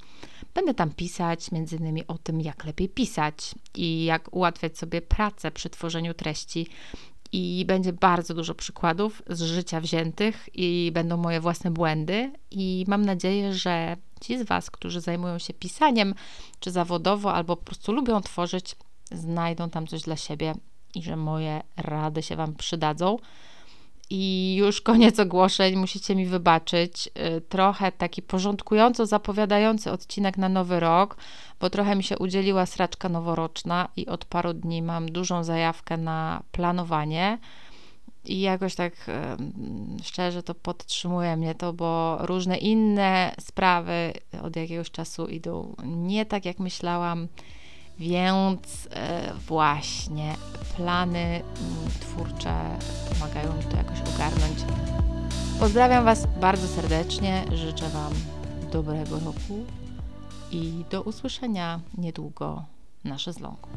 będę 0.53 0.73
tam 0.73 0.91
pisać 0.91 1.51
między 1.51 1.75
innymi 1.75 2.07
o 2.07 2.17
tym, 2.17 2.41
jak 2.41 2.65
lepiej 2.65 2.89
pisać 2.89 3.55
i 3.75 4.05
jak 4.05 4.33
ułatwiać 4.33 4.77
sobie 4.77 5.01
pracę 5.01 5.51
przy 5.51 5.69
tworzeniu 5.69 6.13
treści. 6.13 6.67
I 7.31 7.63
będzie 7.67 7.93
bardzo 7.93 8.33
dużo 8.33 8.55
przykładów 8.55 9.21
z 9.29 9.41
życia 9.41 9.81
wziętych, 9.81 10.49
i 10.53 10.91
będą 10.93 11.17
moje 11.17 11.41
własne 11.41 11.71
błędy. 11.71 12.31
I 12.51 12.85
mam 12.87 13.05
nadzieję, 13.05 13.53
że 13.53 13.97
ci 14.21 14.39
z 14.39 14.43
Was, 14.43 14.71
którzy 14.71 15.01
zajmują 15.01 15.39
się 15.39 15.53
pisaniem, 15.53 16.15
czy 16.59 16.71
zawodowo, 16.71 17.33
albo 17.33 17.55
po 17.55 17.63
prostu 17.63 17.91
lubią 17.91 18.21
tworzyć, 18.21 18.75
znajdą 19.11 19.69
tam 19.69 19.87
coś 19.87 20.01
dla 20.01 20.15
siebie 20.15 20.53
i 20.95 21.03
że 21.03 21.15
moje 21.15 21.61
rady 21.77 22.23
się 22.23 22.35
Wam 22.35 22.55
przydadzą. 22.55 23.17
I 24.09 24.55
już 24.55 24.81
koniec 24.81 25.19
ogłoszeń, 25.19 25.75
musicie 25.75 26.15
mi 26.15 26.25
wybaczyć. 26.25 27.09
Y, 27.37 27.41
trochę 27.41 27.91
taki 27.91 28.21
porządkująco 28.21 29.05
zapowiadający 29.05 29.91
odcinek 29.91 30.37
na 30.37 30.49
nowy 30.49 30.79
rok, 30.79 31.17
bo 31.59 31.69
trochę 31.69 31.95
mi 31.95 32.03
się 32.03 32.17
udzieliła 32.17 32.65
sraczka 32.65 33.09
noworoczna 33.09 33.87
i 33.95 34.07
od 34.07 34.25
paru 34.25 34.53
dni 34.53 34.81
mam 34.81 35.11
dużą 35.11 35.43
zajawkę 35.43 35.97
na 35.97 36.43
planowanie. 36.51 37.37
I 38.25 38.41
jakoś 38.41 38.75
tak 38.75 38.93
szczerze 40.03 40.43
to 40.43 40.55
podtrzymuje 40.55 41.37
mnie 41.37 41.55
to, 41.55 41.73
bo 41.73 42.17
różne 42.19 42.57
inne 42.57 43.35
sprawy 43.39 44.13
od 44.41 44.55
jakiegoś 44.55 44.91
czasu 44.91 45.27
idą 45.27 45.75
nie 45.85 46.25
tak, 46.25 46.45
jak 46.45 46.59
myślałam 46.59 47.27
więc 47.99 48.87
e, 48.91 49.33
właśnie 49.47 50.35
plany 50.75 51.19
mm, 51.19 51.43
twórcze 51.99 52.77
pomagają 53.13 53.53
mi 53.53 53.63
to 53.63 53.77
jakoś 53.77 53.99
ogarnąć. 54.15 54.59
Pozdrawiam 55.59 56.05
Was 56.05 56.27
bardzo 56.41 56.67
serdecznie, 56.67 57.45
życzę 57.53 57.89
Wam 57.89 58.13
dobrego 58.71 59.19
roku 59.19 59.65
i 60.51 60.85
do 60.91 61.01
usłyszenia 61.01 61.79
niedługo 61.97 62.63
na 63.03 63.17
szezlongu. 63.17 63.69